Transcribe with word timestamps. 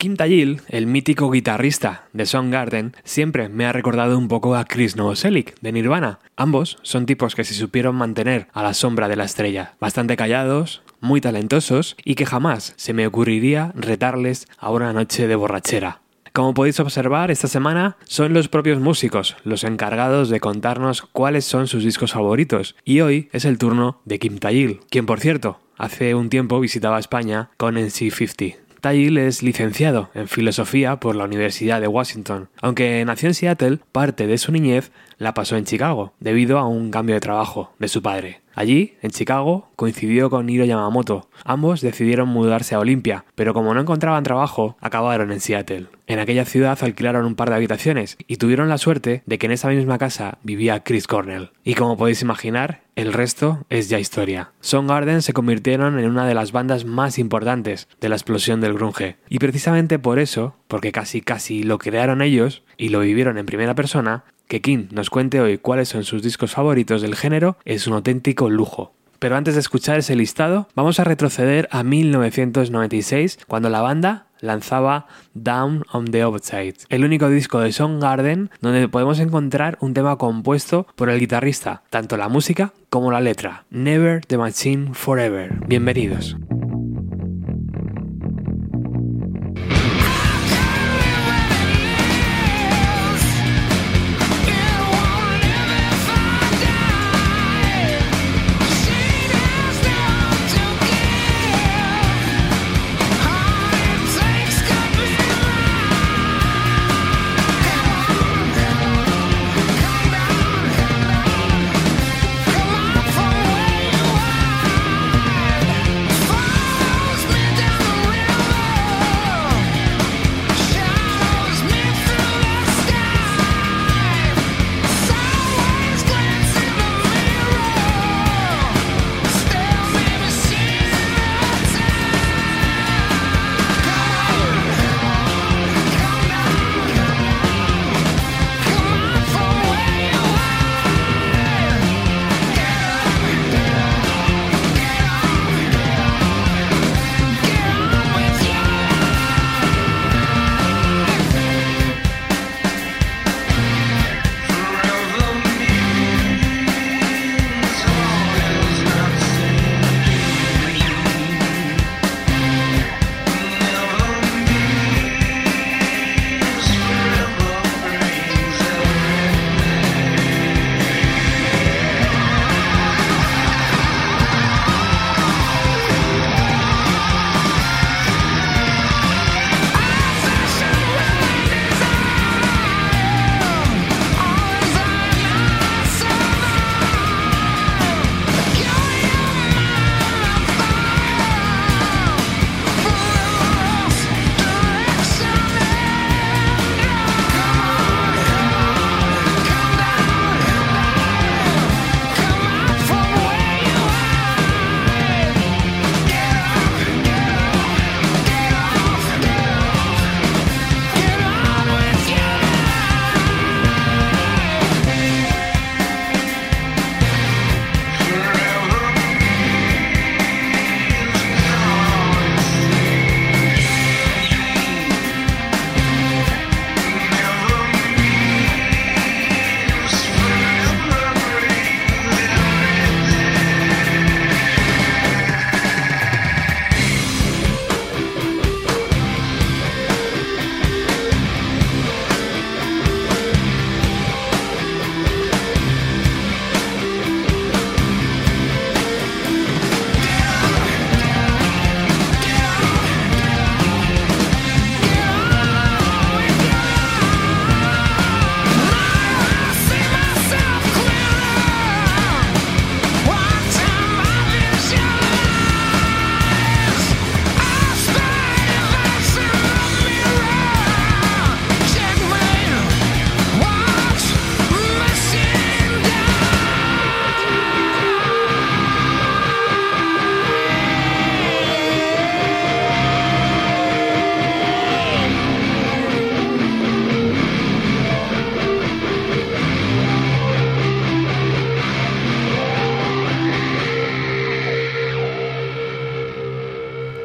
Kim 0.00 0.16
Tajil, 0.16 0.62
el 0.68 0.86
mítico 0.86 1.30
guitarrista 1.30 2.08
de 2.14 2.24
Soundgarden, 2.24 2.96
siempre 3.04 3.50
me 3.50 3.66
ha 3.66 3.72
recordado 3.72 4.16
un 4.16 4.28
poco 4.28 4.56
a 4.56 4.64
Chris 4.64 4.96
Novoselic 4.96 5.60
de 5.60 5.72
Nirvana. 5.72 6.20
Ambos 6.36 6.78
son 6.80 7.04
tipos 7.04 7.34
que 7.34 7.44
se 7.44 7.52
supieron 7.52 7.96
mantener 7.96 8.46
a 8.54 8.62
la 8.62 8.72
sombra 8.72 9.08
de 9.08 9.16
la 9.16 9.24
estrella, 9.24 9.74
bastante 9.78 10.16
callados, 10.16 10.80
muy 11.02 11.20
talentosos 11.20 11.96
y 12.02 12.14
que 12.14 12.24
jamás 12.24 12.72
se 12.78 12.94
me 12.94 13.06
ocurriría 13.06 13.72
retarles 13.74 14.48
a 14.56 14.70
una 14.70 14.94
noche 14.94 15.28
de 15.28 15.36
borrachera. 15.36 16.00
Como 16.32 16.54
podéis 16.54 16.80
observar, 16.80 17.30
esta 17.30 17.48
semana 17.48 17.98
son 18.04 18.32
los 18.32 18.48
propios 18.48 18.80
músicos 18.80 19.36
los 19.44 19.64
encargados 19.64 20.30
de 20.30 20.40
contarnos 20.40 21.02
cuáles 21.02 21.44
son 21.44 21.66
sus 21.66 21.84
discos 21.84 22.14
favoritos, 22.14 22.74
y 22.86 23.02
hoy 23.02 23.28
es 23.32 23.44
el 23.44 23.58
turno 23.58 24.00
de 24.06 24.18
Kim 24.18 24.38
Tajil, 24.38 24.80
quien 24.88 25.04
por 25.04 25.20
cierto, 25.20 25.60
hace 25.76 26.14
un 26.14 26.30
tiempo 26.30 26.58
visitaba 26.58 26.98
España 26.98 27.50
con 27.58 27.74
NC50. 27.74 28.59
Tayil 28.80 29.18
es 29.18 29.42
licenciado 29.42 30.10
en 30.14 30.28
filosofía 30.28 30.98
por 31.00 31.14
la 31.14 31.24
Universidad 31.24 31.80
de 31.80 31.88
Washington. 31.88 32.48
Aunque 32.60 33.04
nació 33.04 33.28
en 33.28 33.34
Seattle, 33.34 33.78
parte 33.92 34.26
de 34.26 34.38
su 34.38 34.52
niñez 34.52 34.90
la 35.20 35.34
pasó 35.34 35.56
en 35.56 35.66
Chicago, 35.66 36.14
debido 36.18 36.58
a 36.58 36.66
un 36.66 36.90
cambio 36.90 37.14
de 37.14 37.20
trabajo 37.20 37.72
de 37.78 37.88
su 37.88 38.02
padre. 38.02 38.40
Allí, 38.54 38.94
en 39.02 39.10
Chicago, 39.10 39.68
coincidió 39.76 40.30
con 40.30 40.48
Hiro 40.48 40.64
Yamamoto. 40.64 41.28
Ambos 41.44 41.82
decidieron 41.82 42.28
mudarse 42.28 42.74
a 42.74 42.78
Olympia, 42.78 43.24
pero 43.34 43.54
como 43.54 43.72
no 43.74 43.80
encontraban 43.80 44.24
trabajo, 44.24 44.76
acabaron 44.80 45.30
en 45.30 45.40
Seattle. 45.40 45.86
En 46.06 46.18
aquella 46.18 46.44
ciudad 46.44 46.78
alquilaron 46.82 47.26
un 47.26 47.36
par 47.36 47.50
de 47.50 47.56
habitaciones 47.56 48.16
y 48.26 48.36
tuvieron 48.36 48.68
la 48.68 48.78
suerte 48.78 49.22
de 49.26 49.38
que 49.38 49.46
en 49.46 49.52
esa 49.52 49.68
misma 49.68 49.98
casa 49.98 50.38
vivía 50.42 50.82
Chris 50.82 51.06
Cornell. 51.06 51.50
Y 51.64 51.74
como 51.74 51.96
podéis 51.96 52.22
imaginar, 52.22 52.80
el 52.96 53.12
resto 53.12 53.64
es 53.68 53.88
ya 53.88 53.98
historia. 53.98 54.52
Garden 54.72 55.22
se 55.22 55.32
convirtieron 55.32 55.98
en 55.98 56.10
una 56.10 56.26
de 56.26 56.34
las 56.34 56.50
bandas 56.50 56.84
más 56.84 57.18
importantes 57.18 57.88
de 58.00 58.08
la 58.08 58.16
explosión 58.16 58.60
del 58.60 58.74
grunge. 58.74 59.16
Y 59.28 59.38
precisamente 59.38 59.98
por 59.98 60.18
eso, 60.18 60.56
porque 60.66 60.92
casi 60.92 61.20
casi 61.20 61.62
lo 61.62 61.78
crearon 61.78 62.20
ellos 62.20 62.62
y 62.76 62.88
lo 62.88 63.00
vivieron 63.00 63.38
en 63.38 63.46
primera 63.46 63.74
persona, 63.74 64.24
que 64.50 64.60
King 64.60 64.88
nos 64.90 65.08
cuente 65.10 65.40
hoy 65.40 65.56
cuáles 65.58 65.88
son 65.88 66.02
sus 66.04 66.22
discos 66.22 66.50
favoritos 66.50 67.00
del 67.00 67.14
género 67.14 67.56
es 67.64 67.86
un 67.86 67.94
auténtico 67.94 68.50
lujo. 68.50 68.92
Pero 69.20 69.36
antes 69.36 69.54
de 69.54 69.60
escuchar 69.60 69.98
ese 69.98 70.16
listado, 70.16 70.66
vamos 70.74 70.98
a 70.98 71.04
retroceder 71.04 71.68
a 71.70 71.84
1996, 71.84 73.38
cuando 73.46 73.68
la 73.70 73.80
banda 73.80 74.26
lanzaba 74.40 75.06
Down 75.34 75.84
on 75.92 76.06
the 76.06 76.22
Outside, 76.22 76.74
el 76.88 77.04
único 77.04 77.28
disco 77.28 77.60
de 77.60 77.72
Garden 78.00 78.50
donde 78.60 78.88
podemos 78.88 79.20
encontrar 79.20 79.78
un 79.80 79.94
tema 79.94 80.16
compuesto 80.16 80.86
por 80.96 81.10
el 81.10 81.20
guitarrista, 81.20 81.82
tanto 81.90 82.16
la 82.16 82.28
música 82.28 82.72
como 82.88 83.12
la 83.12 83.20
letra. 83.20 83.66
Never 83.70 84.24
the 84.26 84.38
Machine 84.38 84.94
Forever. 84.94 85.52
Bienvenidos. 85.68 86.36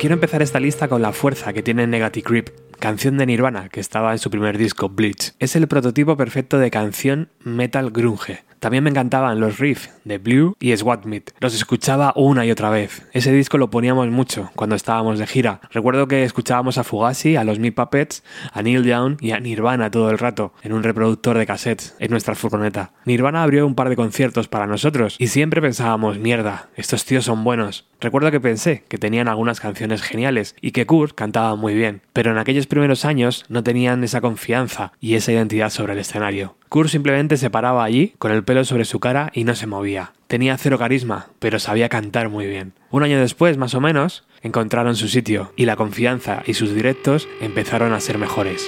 Quiero 0.05 0.13
empezar 0.13 0.43
esta 0.43 0.59
lista 0.59 0.87
con 0.87 1.01
la 1.01 1.13
fuerza 1.13 1.51
que 1.51 1.63
tiene 1.63 1.87
Negative 1.87 2.29
Grip, 2.29 2.49
canción 2.77 3.17
de 3.17 3.25
Nirvana 3.25 3.69
que 3.69 3.79
estaba 3.79 4.11
en 4.11 4.19
su 4.19 4.29
primer 4.29 4.55
disco 4.55 4.87
Bleach. 4.87 5.33
Es 5.39 5.55
el 5.55 5.67
prototipo 5.67 6.15
perfecto 6.15 6.59
de 6.59 6.69
canción 6.69 7.29
metal 7.39 7.89
grunge. 7.89 8.44
También 8.59 8.83
me 8.83 8.89
encantaban 8.89 9.39
los 9.39 9.59
riffs 9.59 9.89
de 10.03 10.17
Blue 10.17 10.55
y 10.59 10.75
Swat 10.75 11.05
Meat. 11.05 11.31
Los 11.39 11.55
escuchaba 11.55 12.13
una 12.15 12.45
y 12.45 12.51
otra 12.51 12.69
vez. 12.69 13.07
Ese 13.13 13.31
disco 13.31 13.57
lo 13.57 13.69
poníamos 13.69 14.07
mucho 14.09 14.51
cuando 14.55 14.75
estábamos 14.75 15.19
de 15.19 15.27
gira. 15.27 15.61
Recuerdo 15.71 16.07
que 16.07 16.23
escuchábamos 16.23 16.77
a 16.77 16.83
Fugazi, 16.83 17.35
a 17.35 17.43
los 17.43 17.59
Meat 17.59 17.75
Puppets, 17.75 18.23
a 18.51 18.61
Neil 18.61 18.83
Young 18.83 19.17
y 19.19 19.31
a 19.31 19.39
Nirvana 19.39 19.91
todo 19.91 20.09
el 20.09 20.17
rato 20.17 20.53
en 20.63 20.73
un 20.73 20.83
reproductor 20.83 21.37
de 21.37 21.45
cassettes 21.45 21.95
en 21.99 22.11
nuestra 22.11 22.35
furgoneta. 22.35 22.91
Nirvana 23.05 23.43
abrió 23.43 23.65
un 23.67 23.75
par 23.75 23.89
de 23.89 23.95
conciertos 23.95 24.47
para 24.47 24.67
nosotros 24.67 25.15
y 25.19 25.27
siempre 25.27 25.61
pensábamos, 25.61 26.19
mierda, 26.19 26.69
estos 26.75 27.05
tíos 27.05 27.25
son 27.25 27.43
buenos. 27.43 27.85
Recuerdo 28.01 28.31
que 28.31 28.39
pensé 28.39 28.83
que 28.87 28.97
tenían 28.97 29.27
algunas 29.27 29.59
canciones 29.59 30.01
geniales 30.01 30.55
y 30.61 30.71
que 30.71 30.85
Kurt 30.85 31.15
cantaba 31.15 31.55
muy 31.55 31.73
bien, 31.73 32.01
pero 32.13 32.31
en 32.31 32.37
aquellos 32.37 32.67
primeros 32.67 33.05
años 33.05 33.45
no 33.49 33.63
tenían 33.63 34.03
esa 34.03 34.21
confianza 34.21 34.91
y 34.99 35.15
esa 35.15 35.31
identidad 35.31 35.69
sobre 35.69 35.93
el 35.93 35.99
escenario. 35.99 36.55
Kurt 36.69 36.89
simplemente 36.89 37.37
se 37.37 37.49
paraba 37.49 37.83
allí 37.83 38.13
con 38.17 38.31
el 38.31 38.43
pelo 38.43 38.65
sobre 38.65 38.85
su 38.85 38.99
cara 38.99 39.31
y 39.33 39.43
no 39.43 39.55
se 39.55 39.67
movía. 39.67 40.13
Tenía 40.27 40.57
cero 40.57 40.77
carisma, 40.77 41.27
pero 41.39 41.59
sabía 41.59 41.89
cantar 41.89 42.29
muy 42.29 42.47
bien. 42.47 42.73
Un 42.91 43.03
año 43.03 43.19
después, 43.19 43.57
más 43.57 43.75
o 43.75 43.81
menos, 43.81 44.23
encontraron 44.41 44.95
su 44.95 45.07
sitio 45.07 45.53
y 45.55 45.65
la 45.65 45.75
confianza 45.75 46.43
y 46.45 46.55
sus 46.55 46.73
directos 46.73 47.27
empezaron 47.41 47.93
a 47.93 47.99
ser 47.99 48.17
mejores. 48.17 48.67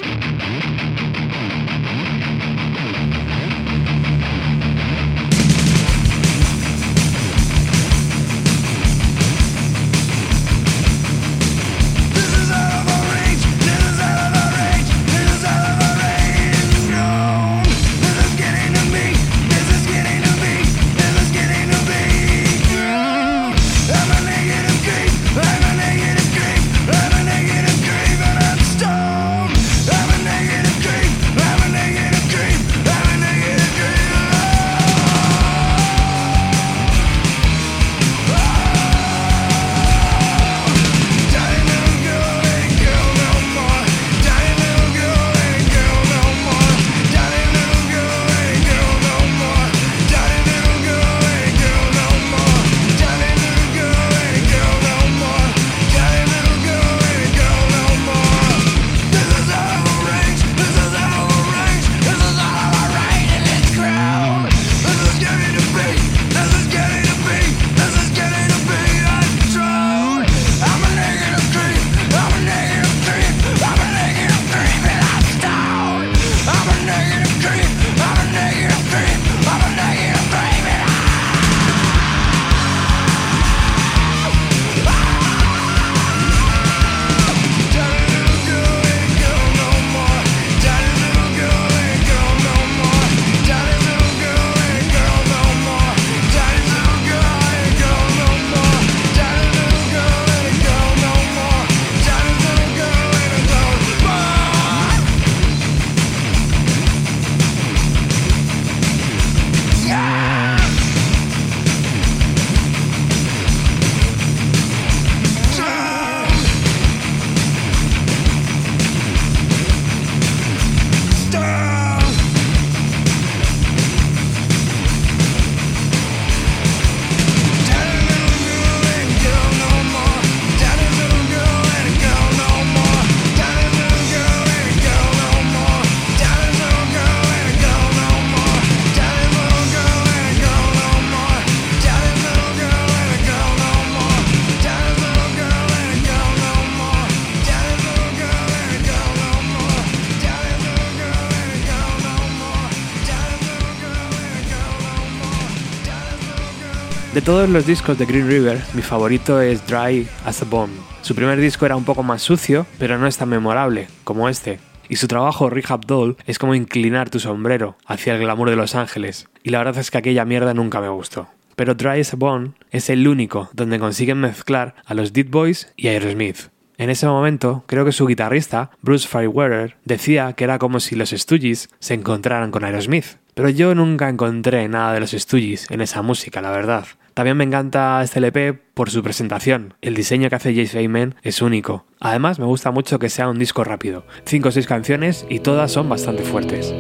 De 157.18 157.24
todos 157.24 157.50
los 157.50 157.66
discos 157.66 157.98
de 157.98 158.06
Green 158.06 158.28
River, 158.28 158.62
mi 158.76 158.84
favorito 158.84 159.42
es 159.42 159.66
Dry 159.66 160.08
as 160.24 160.44
a 160.44 160.46
Bone. 160.46 160.74
Su 161.02 161.16
primer 161.16 161.40
disco 161.40 161.66
era 161.66 161.76
un 161.76 161.84
poco 161.84 162.04
más 162.04 162.22
sucio, 162.22 162.68
pero 162.78 163.00
no 163.00 163.08
es 163.08 163.18
tan 163.18 163.30
memorable 163.30 163.88
como 164.04 164.30
este. 164.30 164.60
Y 164.88 164.98
su 164.98 165.08
trabajo 165.08 165.50
Rehab 165.50 165.84
Doll 165.88 166.16
es 166.28 166.38
como 166.38 166.54
inclinar 166.54 167.10
tu 167.10 167.20
sombrero 167.20 167.76
hacia 167.88 168.14
el 168.14 168.22
glamour 168.22 168.52
de 168.52 168.56
Los 168.56 168.76
Ángeles. 168.76 169.28
Y 169.42 169.50
la 169.50 169.58
verdad 169.58 169.80
es 169.80 169.90
que 169.90 169.98
aquella 169.98 170.26
mierda 170.26 170.54
nunca 170.54 170.80
me 170.80 170.90
gustó. 170.90 171.28
Pero 171.56 171.74
Dry 171.74 172.02
as 172.02 172.14
a 172.14 172.18
Bone 172.18 172.52
es 172.70 172.88
el 172.92 173.08
único 173.08 173.50
donde 173.52 173.80
consiguen 173.80 174.20
mezclar 174.20 174.76
a 174.86 174.94
los 174.94 175.12
Dead 175.12 175.28
Boys 175.28 175.74
y 175.76 175.88
Aerosmith. 175.88 176.52
En 176.78 176.92
ese 176.92 177.08
momento, 177.08 177.64
creo 177.66 177.84
que 177.84 177.94
su 177.94 178.06
guitarrista, 178.06 178.70
Bruce 178.84 179.08
Fireweather, 179.08 179.76
decía 179.86 180.34
que 180.34 180.44
era 180.44 180.60
como 180.60 180.80
si 180.80 180.96
los 180.96 181.10
Stooges 181.10 181.70
se 181.80 181.96
encontraran 181.96 182.52
con 182.52 182.64
Aerosmith. 182.64 183.18
Pero 183.34 183.50
yo 183.50 183.74
nunca 183.74 184.08
encontré 184.08 184.68
nada 184.68 184.94
de 184.94 185.00
los 185.00 185.12
Stooges 185.12 185.72
en 185.72 185.82
esa 185.82 186.04
música, 186.04 186.42
la 186.42 186.52
verdad. 186.52 186.86
También 187.18 187.36
me 187.36 187.46
encanta 187.46 188.00
este 188.04 188.20
LP 188.20 188.54
por 188.76 188.92
su 188.92 189.02
presentación. 189.02 189.74
El 189.82 189.96
diseño 189.96 190.30
que 190.30 190.36
hace 190.36 190.54
Jace 190.54 190.78
Feynman 190.78 191.16
es 191.24 191.42
único. 191.42 191.88
Además, 192.00 192.38
me 192.38 192.46
gusta 192.46 192.70
mucho 192.70 193.00
que 193.00 193.10
sea 193.10 193.28
un 193.28 193.40
disco 193.40 193.64
rápido. 193.64 194.06
5 194.26 194.50
o 194.50 194.52
6 194.52 194.68
canciones 194.68 195.26
y 195.28 195.40
todas 195.40 195.72
son 195.72 195.90
bastante 195.90 196.22
fuertes. 196.22 196.76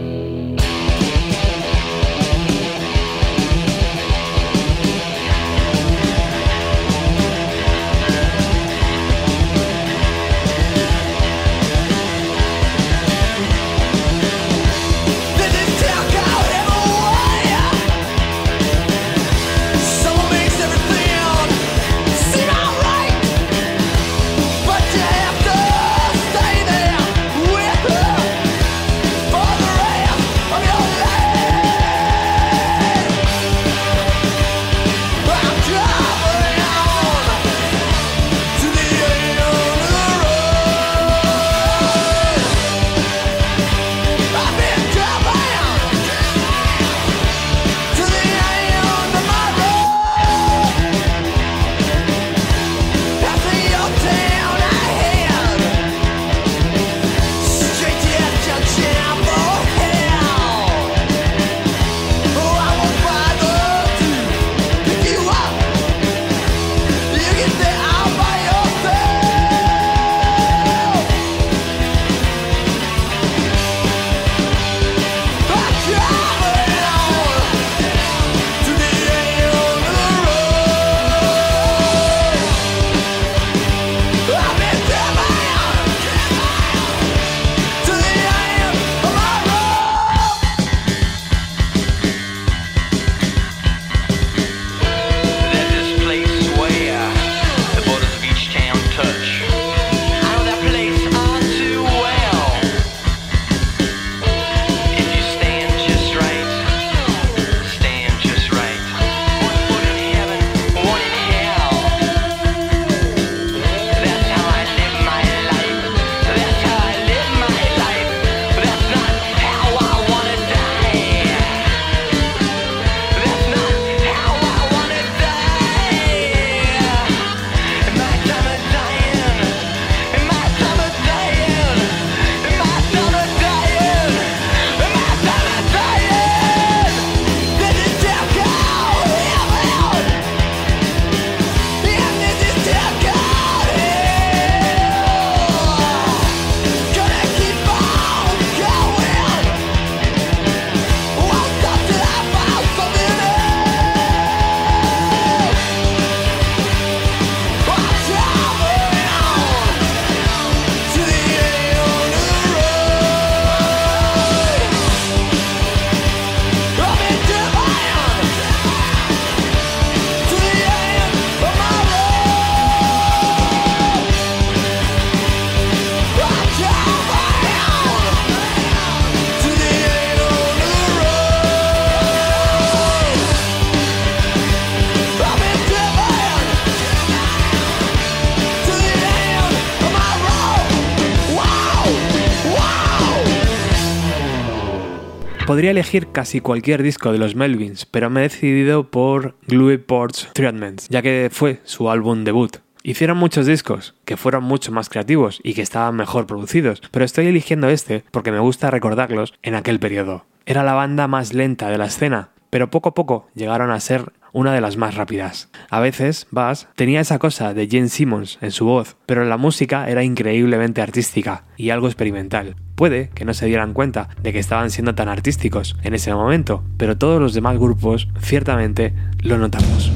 Podría 195.47 195.71
elegir 195.71 196.11
casi 196.11 196.41
cualquier 196.41 196.83
disco 196.83 197.13
de 197.13 197.19
los 197.19 197.35
Melvins, 197.35 197.85
pero 197.85 198.09
me 198.09 198.19
he 198.19 198.23
decidido 198.23 198.91
por 198.91 199.37
Glue 199.47 199.79
Ports 199.79 200.27
Treatments, 200.33 200.89
ya 200.89 201.01
que 201.01 201.29
fue 201.31 201.61
su 201.63 201.89
álbum 201.89 202.25
debut. 202.25 202.57
Hicieron 202.83 203.17
muchos 203.17 203.45
discos 203.45 203.95
que 204.03 204.17
fueron 204.17 204.43
mucho 204.43 204.73
más 204.73 204.89
creativos 204.89 205.39
y 205.43 205.53
que 205.53 205.61
estaban 205.61 205.95
mejor 205.95 206.27
producidos, 206.27 206.81
pero 206.91 207.05
estoy 207.05 207.27
eligiendo 207.27 207.69
este 207.69 208.03
porque 208.11 208.33
me 208.33 208.39
gusta 208.39 208.71
recordarlos 208.71 209.35
en 209.41 209.55
aquel 209.55 209.79
periodo. 209.79 210.25
Era 210.45 210.63
la 210.63 210.73
banda 210.73 211.07
más 211.07 211.33
lenta 211.33 211.69
de 211.69 211.77
la 211.77 211.85
escena, 211.85 212.31
pero 212.49 212.69
poco 212.69 212.89
a 212.89 212.93
poco 212.93 213.29
llegaron 213.33 213.71
a 213.71 213.79
ser 213.79 214.11
una 214.33 214.53
de 214.53 214.61
las 214.61 214.77
más 214.77 214.95
rápidas. 214.95 215.49
A 215.69 215.79
veces, 215.79 216.27
Bass 216.31 216.67
tenía 216.75 217.01
esa 217.01 217.19
cosa 217.19 217.53
de 217.53 217.67
Jane 217.69 217.89
Simmons 217.89 218.37
en 218.41 218.51
su 218.51 218.65
voz, 218.65 218.97
pero 219.05 219.25
la 219.25 219.37
música 219.37 219.89
era 219.89 220.03
increíblemente 220.03 220.81
artística 220.81 221.43
y 221.57 221.69
algo 221.69 221.87
experimental. 221.87 222.55
Puede 222.75 223.09
que 223.09 223.25
no 223.25 223.33
se 223.33 223.47
dieran 223.47 223.73
cuenta 223.73 224.09
de 224.21 224.33
que 224.33 224.39
estaban 224.39 224.69
siendo 224.69 224.95
tan 224.95 225.09
artísticos 225.09 225.75
en 225.83 225.93
ese 225.93 226.13
momento, 226.13 226.63
pero 226.77 226.97
todos 226.97 227.19
los 227.19 227.33
demás 227.33 227.57
grupos 227.57 228.07
ciertamente 228.21 228.93
lo 229.21 229.37
notamos. 229.37 229.91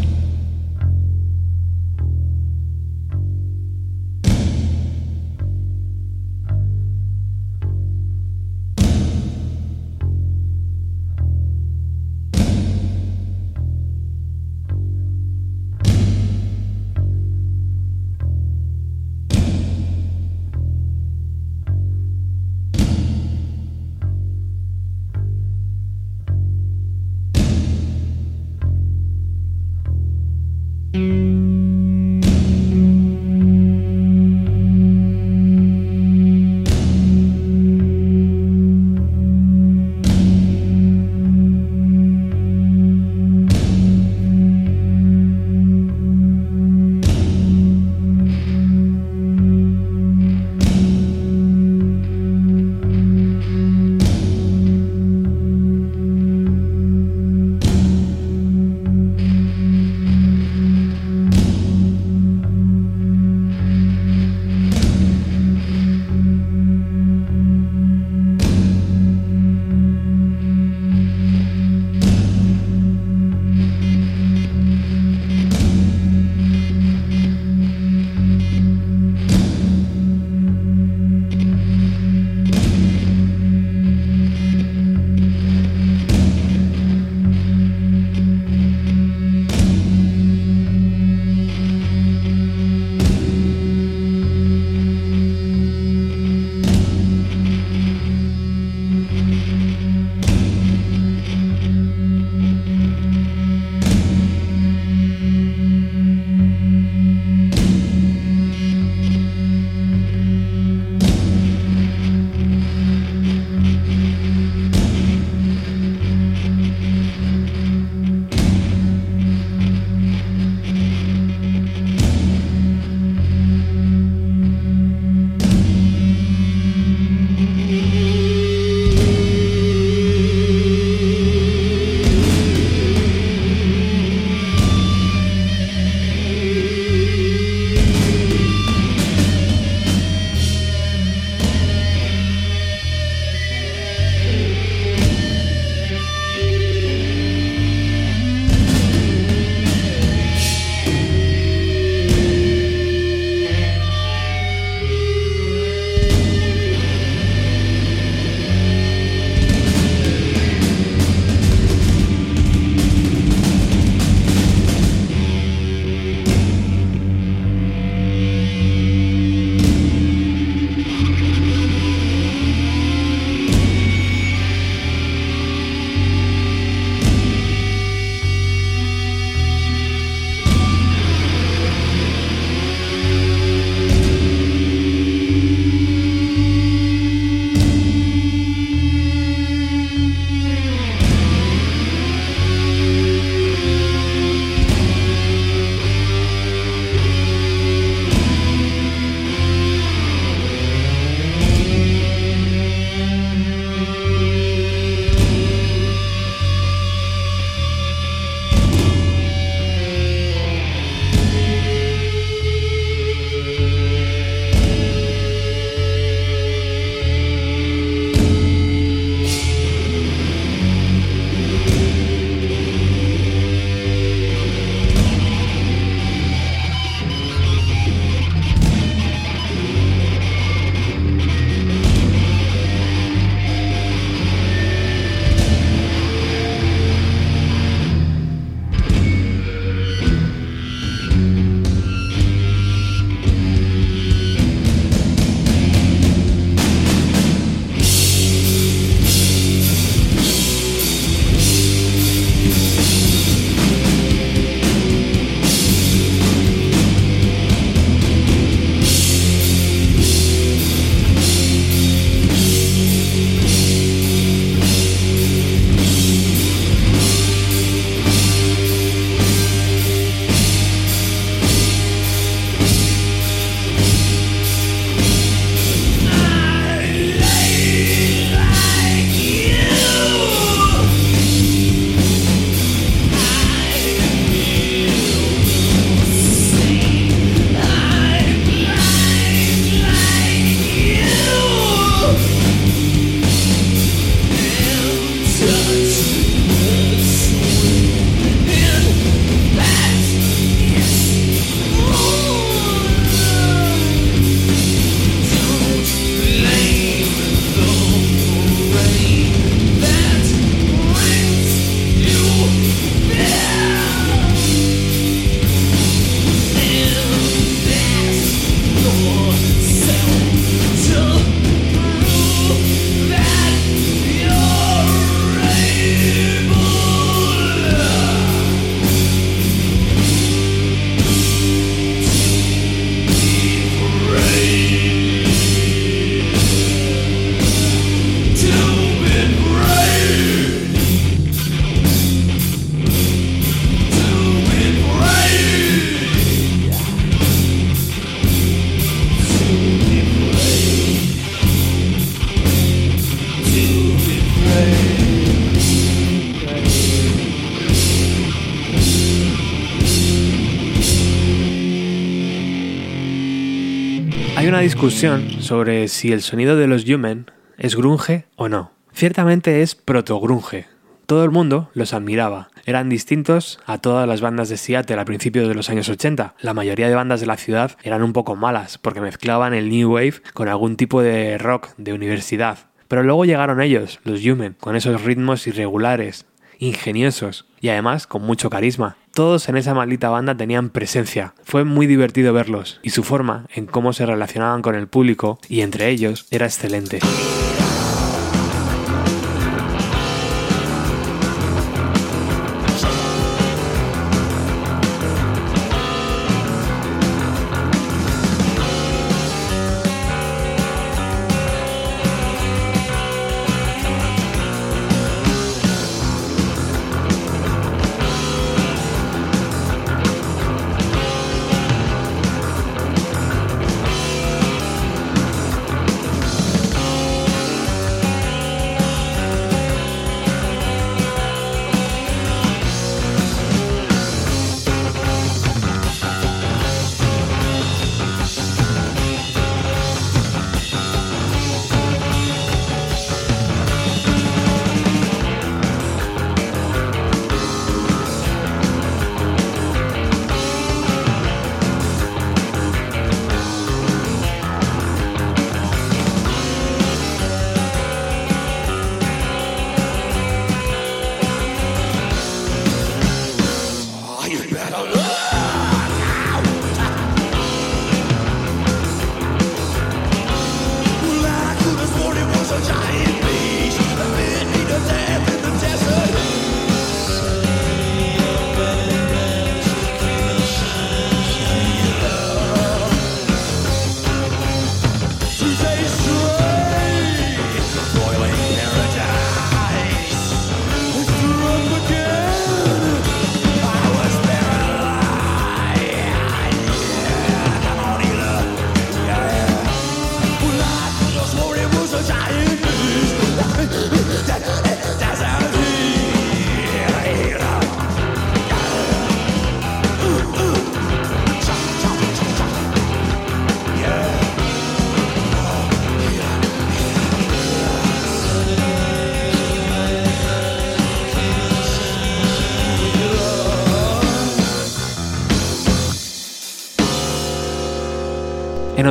Discusión 364.62 365.42
sobre 365.42 365.88
si 365.88 366.12
el 366.12 366.22
sonido 366.22 366.56
de 366.56 366.68
los 366.68 366.86
Yumen 366.86 367.32
es 367.58 367.76
grunge 367.76 368.26
o 368.36 368.48
no. 368.48 368.72
Ciertamente 368.94 369.64
es 369.64 369.74
proto-grunge. 369.74 370.68
Todo 371.08 371.24
el 371.24 371.32
mundo 371.32 371.72
los 371.74 371.94
admiraba. 371.94 372.50
Eran 372.66 372.88
distintos 372.88 373.60
a 373.66 373.80
todas 373.80 374.08
las 374.08 374.22
bandas 374.22 374.50
de 374.50 374.58
Seattle 374.58 375.00
a 375.00 375.06
principios 375.06 375.48
de 375.48 375.56
los 375.56 375.70
años 375.72 375.90
80. 375.90 376.36
La 376.42 376.54
mayoría 376.54 376.90
de 376.90 376.96
bandas 376.96 377.20
de 377.20 377.26
la 377.26 377.38
ciudad 377.38 377.76
eran 377.82 378.04
un 378.04 378.14
poco 378.14 378.36
malas 378.36 378.78
porque 378.78 379.02
mezclaban 379.02 379.56
el 379.56 379.70
new 379.70 379.94
wave 379.94 380.22
con 380.34 380.48
algún 380.48 380.78
tipo 380.78 381.02
de 381.02 381.40
rock 381.40 381.70
de 381.78 381.94
universidad. 381.94 382.60
Pero 382.88 383.02
luego 383.02 383.26
llegaron 383.26 383.62
ellos, 383.62 384.00
los 384.04 384.22
Yumen, 384.22 384.56
con 384.60 384.76
esos 384.76 385.04
ritmos 385.04 385.48
irregulares, 385.48 386.26
ingeniosos 386.62 387.46
y 387.60 387.68
además 387.70 388.08
con 388.08 388.22
mucho 388.22 388.50
carisma. 388.50 388.96
Todos 389.14 389.50
en 389.50 389.58
esa 389.58 389.74
maldita 389.74 390.10
banda 390.10 390.38
tenían 390.38 390.70
presencia. 390.70 391.34
Fue 391.44 391.66
muy 391.66 391.88
divertido 391.88 392.32
verlos 392.32 392.80
y 392.82 392.92
su 392.92 393.04
forma 393.04 393.48
en 393.54 393.66
cómo 393.66 393.92
se 393.92 394.06
relacionaban 394.06 394.62
con 394.62 394.76
el 394.76 394.88
público 394.88 395.40
y 395.50 395.62
entre 395.62 395.90
ellos 395.90 396.28
era 396.32 396.46
excelente. 396.46 397.00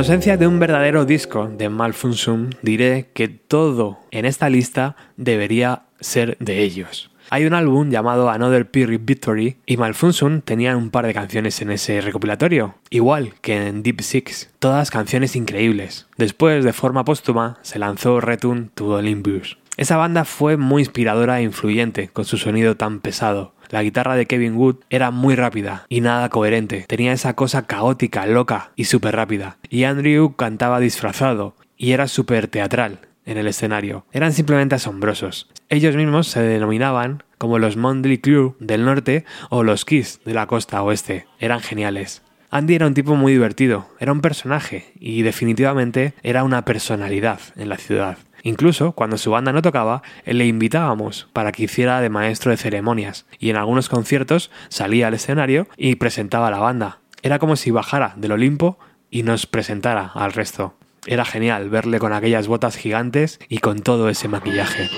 Ausencia 0.01 0.35
de 0.35 0.47
un 0.47 0.57
verdadero 0.57 1.05
disco 1.05 1.47
de 1.47 1.69
Malfunction, 1.69 2.55
diré 2.63 3.11
que 3.13 3.27
todo 3.27 3.99
en 4.09 4.25
esta 4.25 4.49
lista 4.49 4.95
debería 5.15 5.83
ser 5.99 6.37
de 6.39 6.63
ellos. 6.63 7.11
Hay 7.29 7.45
un 7.45 7.53
álbum 7.53 7.91
llamado 7.91 8.31
Another 8.31 8.67
Period 8.71 9.01
Victory 9.03 9.57
y 9.67 9.77
Malfunction 9.77 10.41
tenían 10.41 10.77
un 10.77 10.89
par 10.89 11.05
de 11.05 11.13
canciones 11.13 11.61
en 11.61 11.69
ese 11.69 12.01
recopilatorio, 12.01 12.73
igual 12.89 13.35
que 13.41 13.67
en 13.67 13.83
Deep 13.83 14.01
Six, 14.01 14.49
todas 14.57 14.89
canciones 14.89 15.35
increíbles. 15.35 16.07
Después, 16.17 16.65
de 16.65 16.73
forma 16.73 17.05
póstuma, 17.05 17.59
se 17.61 17.77
lanzó 17.77 18.19
Return 18.21 18.71
to 18.73 18.87
Olympus. 18.87 19.59
Esa 19.77 19.97
banda 19.97 20.25
fue 20.25 20.57
muy 20.57 20.81
inspiradora 20.81 21.39
e 21.39 21.43
influyente 21.43 22.07
con 22.07 22.25
su 22.25 22.37
sonido 22.37 22.75
tan 22.75 23.01
pesado. 23.01 23.53
La 23.71 23.83
guitarra 23.83 24.17
de 24.17 24.25
Kevin 24.25 24.57
Wood 24.57 24.79
era 24.89 25.11
muy 25.11 25.35
rápida 25.35 25.85
y 25.87 26.01
nada 26.01 26.27
coherente. 26.27 26.83
Tenía 26.89 27.13
esa 27.13 27.35
cosa 27.35 27.65
caótica, 27.67 28.27
loca 28.27 28.71
y 28.75 28.83
súper 28.83 29.15
rápida. 29.15 29.59
Y 29.69 29.85
Andrew 29.85 30.35
cantaba 30.35 30.81
disfrazado 30.81 31.55
y 31.77 31.93
era 31.93 32.09
súper 32.09 32.49
teatral 32.49 32.99
en 33.25 33.37
el 33.37 33.47
escenario. 33.47 34.05
Eran 34.11 34.33
simplemente 34.33 34.75
asombrosos. 34.75 35.49
Ellos 35.69 35.95
mismos 35.95 36.27
se 36.27 36.41
denominaban 36.41 37.23
como 37.37 37.59
los 37.59 37.77
Mondley 37.77 38.17
Crew 38.17 38.55
del 38.59 38.83
norte 38.83 39.23
o 39.49 39.63
los 39.63 39.85
Kiss 39.85 40.19
de 40.25 40.33
la 40.33 40.47
costa 40.47 40.83
oeste. 40.83 41.27
Eran 41.39 41.61
geniales. 41.61 42.23
Andy 42.53 42.75
era 42.75 42.87
un 42.87 42.93
tipo 42.93 43.15
muy 43.15 43.31
divertido, 43.31 43.87
era 44.01 44.11
un 44.11 44.19
personaje 44.19 44.91
y 44.99 45.21
definitivamente 45.21 46.13
era 46.21 46.43
una 46.43 46.65
personalidad 46.65 47.39
en 47.55 47.69
la 47.69 47.77
ciudad. 47.77 48.17
Incluso 48.43 48.93
cuando 48.93 49.17
su 49.17 49.31
banda 49.31 49.53
no 49.53 49.61
tocaba, 49.61 50.01
le 50.25 50.45
invitábamos 50.45 51.27
para 51.33 51.51
que 51.51 51.63
hiciera 51.63 52.01
de 52.01 52.09
maestro 52.09 52.51
de 52.51 52.57
ceremonias 52.57 53.25
y 53.39 53.49
en 53.49 53.57
algunos 53.57 53.89
conciertos 53.89 54.51
salía 54.69 55.07
al 55.07 55.13
escenario 55.13 55.67
y 55.77 55.95
presentaba 55.95 56.47
a 56.47 56.51
la 56.51 56.59
banda. 56.59 56.99
Era 57.23 57.39
como 57.39 57.55
si 57.55 57.71
bajara 57.71 58.13
del 58.15 58.31
Olimpo 58.31 58.79
y 59.09 59.23
nos 59.23 59.45
presentara 59.45 60.11
al 60.13 60.33
resto. 60.33 60.73
Era 61.05 61.25
genial 61.25 61.69
verle 61.69 61.99
con 61.99 62.13
aquellas 62.13 62.47
botas 62.47 62.77
gigantes 62.77 63.39
y 63.49 63.57
con 63.57 63.81
todo 63.81 64.09
ese 64.09 64.27
maquillaje. 64.27 64.89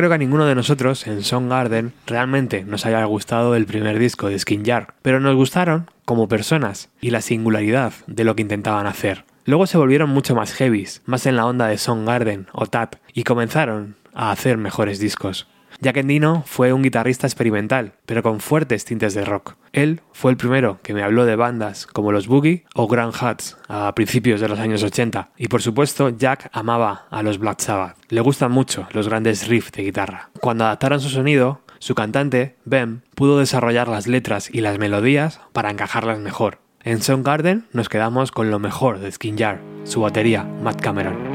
Creo 0.00 0.08
que 0.08 0.14
a 0.14 0.18
ninguno 0.18 0.46
de 0.46 0.54
nosotros 0.54 1.06
en 1.06 1.48
Garden 1.50 1.92
realmente 2.06 2.64
nos 2.64 2.86
haya 2.86 3.04
gustado 3.04 3.54
el 3.54 3.66
primer 3.66 3.98
disco 3.98 4.28
de 4.28 4.38
Skin 4.38 4.64
pero 5.02 5.20
nos 5.20 5.36
gustaron 5.36 5.90
como 6.06 6.26
personas 6.26 6.88
y 7.02 7.10
la 7.10 7.20
singularidad 7.20 7.92
de 8.06 8.24
lo 8.24 8.34
que 8.34 8.40
intentaban 8.40 8.86
hacer. 8.86 9.26
Luego 9.44 9.66
se 9.66 9.76
volvieron 9.76 10.08
mucho 10.08 10.34
más 10.34 10.54
heavies, 10.54 11.02
más 11.04 11.26
en 11.26 11.36
la 11.36 11.44
onda 11.44 11.66
de 11.66 11.78
Garden 12.06 12.46
o 12.52 12.64
Tap, 12.64 12.94
y 13.12 13.24
comenzaron 13.24 13.94
a 14.14 14.30
hacer 14.30 14.56
mejores 14.56 15.00
discos. 15.00 15.48
Jack 15.80 15.96
Endino 15.96 16.42
fue 16.46 16.72
un 16.72 16.82
guitarrista 16.82 17.26
experimental, 17.26 17.94
pero 18.04 18.22
con 18.22 18.40
fuertes 18.40 18.84
tintes 18.84 19.14
de 19.14 19.24
rock. 19.24 19.54
Él 19.72 20.02
fue 20.12 20.30
el 20.30 20.36
primero 20.36 20.78
que 20.82 20.92
me 20.92 21.02
habló 21.02 21.24
de 21.24 21.36
bandas 21.36 21.86
como 21.86 22.12
los 22.12 22.26
Boogie 22.26 22.64
o 22.74 22.86
Grand 22.86 23.14
Hats 23.18 23.56
a 23.68 23.94
principios 23.94 24.40
de 24.40 24.48
los 24.48 24.58
años 24.58 24.82
80. 24.82 25.30
Y 25.38 25.48
por 25.48 25.62
supuesto, 25.62 26.10
Jack 26.10 26.50
amaba 26.52 27.06
a 27.10 27.22
los 27.22 27.38
Black 27.38 27.60
Sabbath. 27.60 27.96
Le 28.10 28.20
gustan 28.20 28.52
mucho 28.52 28.86
los 28.92 29.08
grandes 29.08 29.48
riffs 29.48 29.72
de 29.72 29.84
guitarra. 29.84 30.30
Cuando 30.40 30.64
adaptaron 30.64 31.00
su 31.00 31.08
sonido, 31.08 31.62
su 31.78 31.94
cantante, 31.94 32.56
Ben, 32.66 33.02
pudo 33.14 33.38
desarrollar 33.38 33.88
las 33.88 34.06
letras 34.06 34.50
y 34.52 34.60
las 34.60 34.78
melodías 34.78 35.40
para 35.52 35.70
encajarlas 35.70 36.18
mejor. 36.18 36.58
En 36.82 37.02
Soundgarden 37.02 37.66
nos 37.72 37.88
quedamos 37.88 38.32
con 38.32 38.50
lo 38.50 38.58
mejor 38.58 38.98
de 38.98 39.10
Skin 39.12 39.38
Jar, 39.38 39.60
su 39.84 40.00
batería, 40.00 40.44
Matt 40.44 40.80
Cameron. 40.80 41.29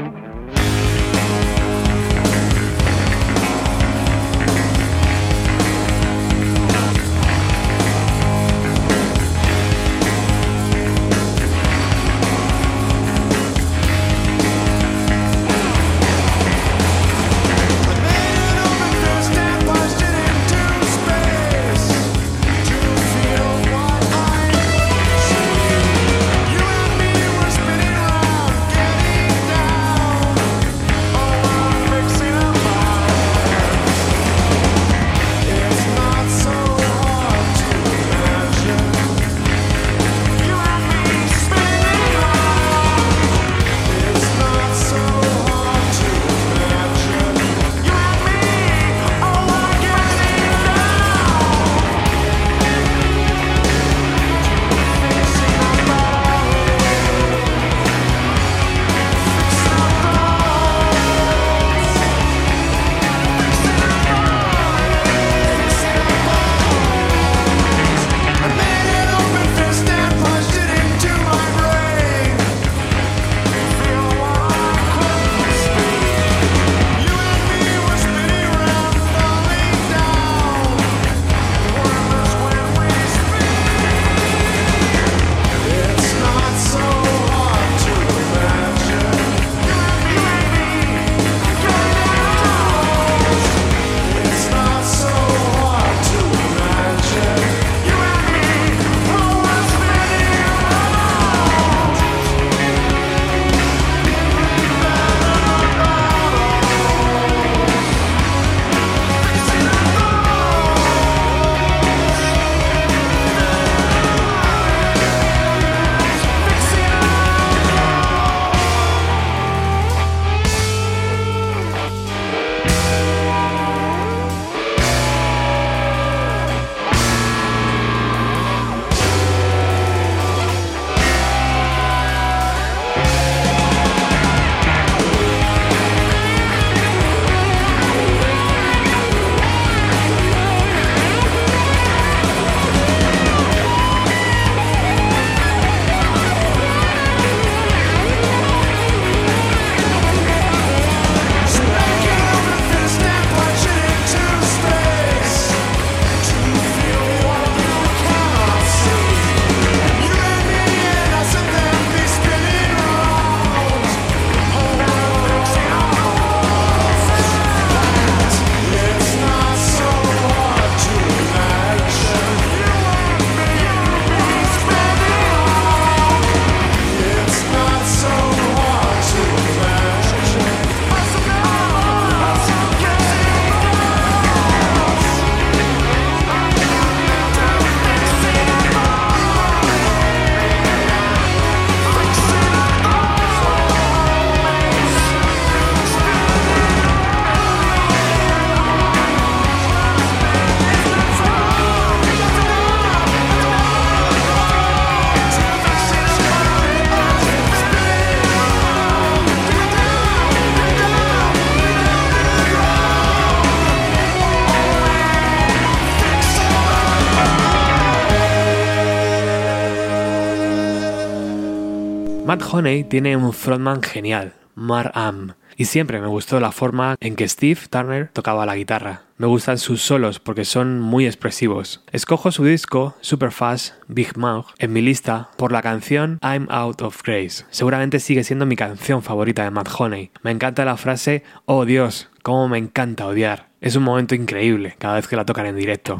Honey 222.52 222.84
tiene 222.84 223.16
un 223.16 223.32
frontman 223.32 223.82
genial, 223.82 224.34
Mar 224.54 224.92
Am, 224.94 225.34
y 225.56 225.64
siempre 225.66 226.00
me 226.00 226.06
gustó 226.06 226.38
la 226.38 226.52
forma 226.52 226.96
en 227.00 227.16
que 227.16 227.28
Steve 227.28 227.60
Turner 227.68 228.10
tocaba 228.12 228.46
la 228.46 228.56
guitarra. 228.56 229.02
Me 229.16 229.26
gustan 229.26 229.58
sus 229.58 229.82
solos 229.82 230.20
porque 230.20 230.44
son 230.44 230.80
muy 230.80 231.06
expresivos. 231.06 231.82
Escojo 231.90 232.30
su 232.30 232.44
disco 232.44 232.94
Superfast 233.00 233.74
Big 233.88 234.16
Mouth 234.16 234.46
en 234.58 234.72
mi 234.72 234.82
lista 234.82 235.30
por 235.36 235.52
la 235.52 235.62
canción 235.62 236.18
I'm 236.22 236.46
Out 236.50 236.82
of 236.82 237.02
Grace. 237.02 237.44
Seguramente 237.50 238.00
sigue 238.00 238.24
siendo 238.24 238.46
mi 238.46 238.56
canción 238.56 239.02
favorita 239.02 239.44
de 239.44 239.50
Matt 239.50 239.70
Honey. 239.78 240.10
Me 240.22 240.30
encanta 240.30 240.64
la 240.64 240.76
frase 240.76 241.24
Oh 241.46 241.64
Dios, 241.64 242.08
cómo 242.22 242.48
me 242.48 242.58
encanta 242.58 243.06
odiar. 243.06 243.48
Es 243.60 243.76
un 243.76 243.82
momento 243.82 244.14
increíble 244.14 244.76
cada 244.78 244.96
vez 244.96 245.08
que 245.08 245.16
la 245.16 245.24
tocan 245.24 245.46
en 245.46 245.56
directo. 245.56 245.96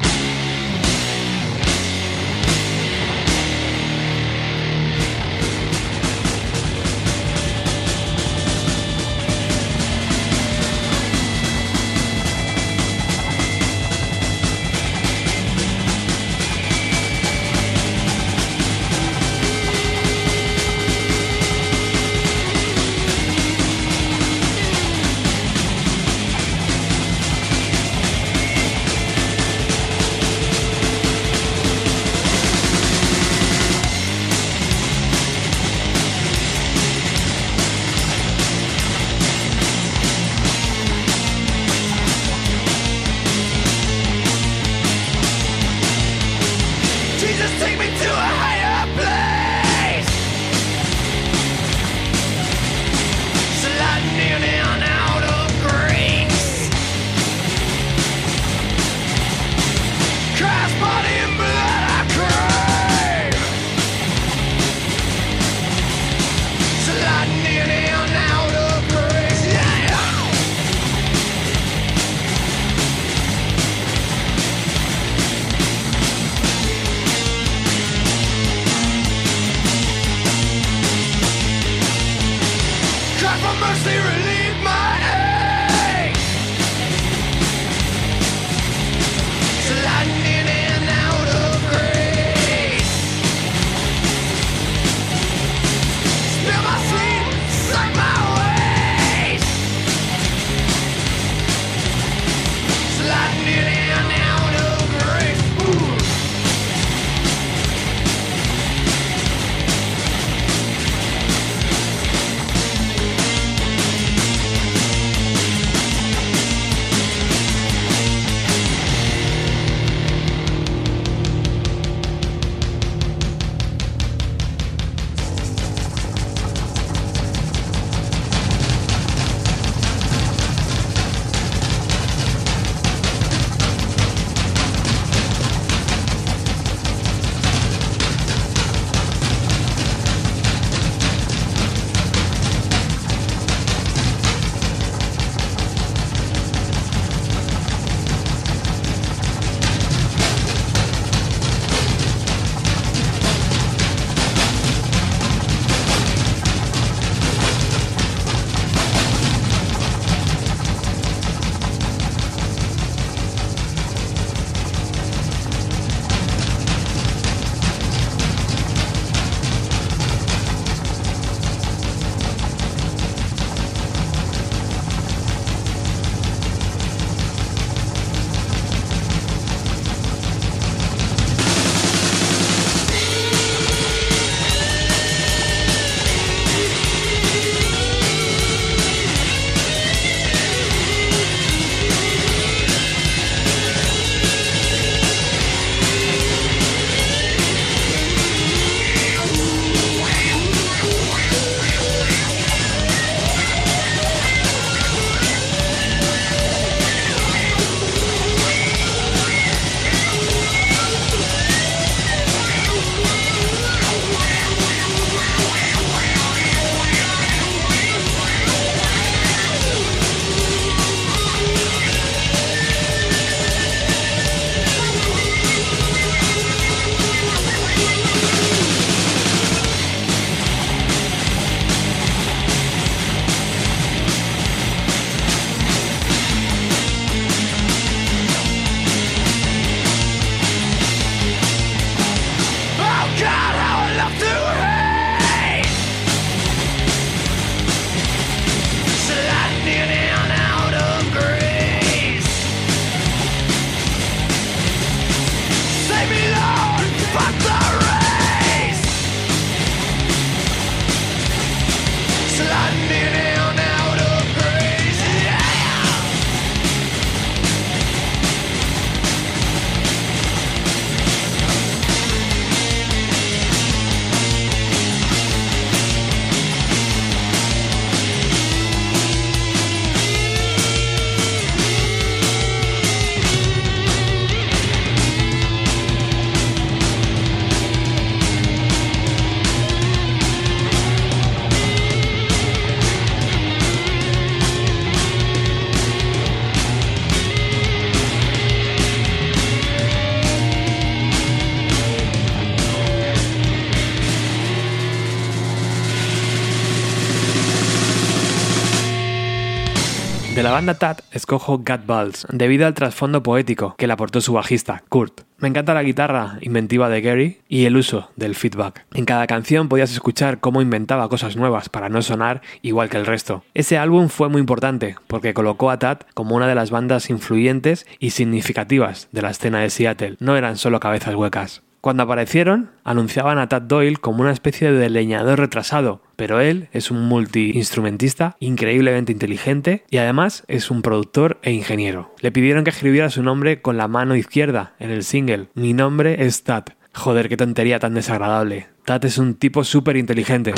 La 310.47 310.53
banda 310.53 310.75
Tat 310.75 311.01
escojo 311.11 311.57
Gut 311.57 311.85
Balls 311.85 312.25
debido 312.31 312.67
al 312.67 312.73
trasfondo 312.73 313.21
poético 313.21 313.75
que 313.77 313.85
le 313.85 313.91
aportó 313.91 314.21
su 314.21 314.31
bajista, 314.31 314.81
Kurt. 314.87 315.23
Me 315.39 315.49
encanta 315.49 315.73
la 315.73 315.83
guitarra 315.83 316.37
inventiva 316.39 316.87
de 316.87 317.01
Gary 317.01 317.41
y 317.49 317.65
el 317.65 317.75
uso 317.75 318.11
del 318.15 318.33
feedback. 318.33 318.85
En 318.93 319.03
cada 319.03 319.27
canción 319.27 319.67
podías 319.67 319.91
escuchar 319.91 320.39
cómo 320.39 320.61
inventaba 320.61 321.09
cosas 321.09 321.35
nuevas 321.35 321.67
para 321.67 321.89
no 321.89 322.01
sonar 322.01 322.41
igual 322.61 322.87
que 322.89 322.95
el 322.95 323.05
resto. 323.05 323.43
Ese 323.53 323.77
álbum 323.77 324.07
fue 324.07 324.29
muy 324.29 324.39
importante 324.39 324.95
porque 325.07 325.33
colocó 325.33 325.69
a 325.69 325.79
Tat 325.79 326.05
como 326.13 326.37
una 326.37 326.47
de 326.47 326.55
las 326.55 326.71
bandas 326.71 327.09
influyentes 327.09 327.85
y 327.99 328.11
significativas 328.11 329.09
de 329.11 329.23
la 329.23 329.31
escena 329.31 329.59
de 329.59 329.69
Seattle. 329.69 330.15
No 330.21 330.37
eran 330.37 330.55
solo 330.55 330.79
cabezas 330.79 331.15
huecas. 331.15 331.61
Cuando 331.87 332.03
aparecieron, 332.03 332.71
anunciaban 332.83 333.37
a 333.37 333.47
Tad 333.47 333.61
Doyle 333.61 333.95
como 333.95 334.19
una 334.19 334.33
especie 334.33 334.73
de 334.73 334.89
leñador 334.89 335.39
retrasado, 335.39 336.01
pero 336.17 336.41
él 336.41 336.67
es 336.73 336.91
un 336.91 337.07
multiinstrumentista 337.07 338.35
increíblemente 338.41 339.13
inteligente 339.13 339.85
y 339.89 339.95
además 339.95 340.43
es 340.49 340.69
un 340.69 340.81
productor 340.81 341.39
e 341.43 341.53
ingeniero. 341.53 342.13
Le 342.19 342.33
pidieron 342.33 342.65
que 342.65 342.71
escribiera 342.71 343.09
su 343.09 343.23
nombre 343.23 343.61
con 343.61 343.77
la 343.77 343.87
mano 343.87 344.17
izquierda 344.17 344.73
en 344.79 344.91
el 344.91 345.05
single. 345.05 345.47
Mi 345.53 345.71
nombre 345.71 346.25
es 346.25 346.43
Tad. 346.43 346.65
Joder, 346.93 347.29
qué 347.29 347.37
tontería 347.37 347.79
tan 347.79 347.93
desagradable. 347.93 348.67
Tad 348.83 349.05
es 349.05 349.17
un 349.17 349.35
tipo 349.35 349.63
súper 349.63 349.95
inteligente. 349.95 350.55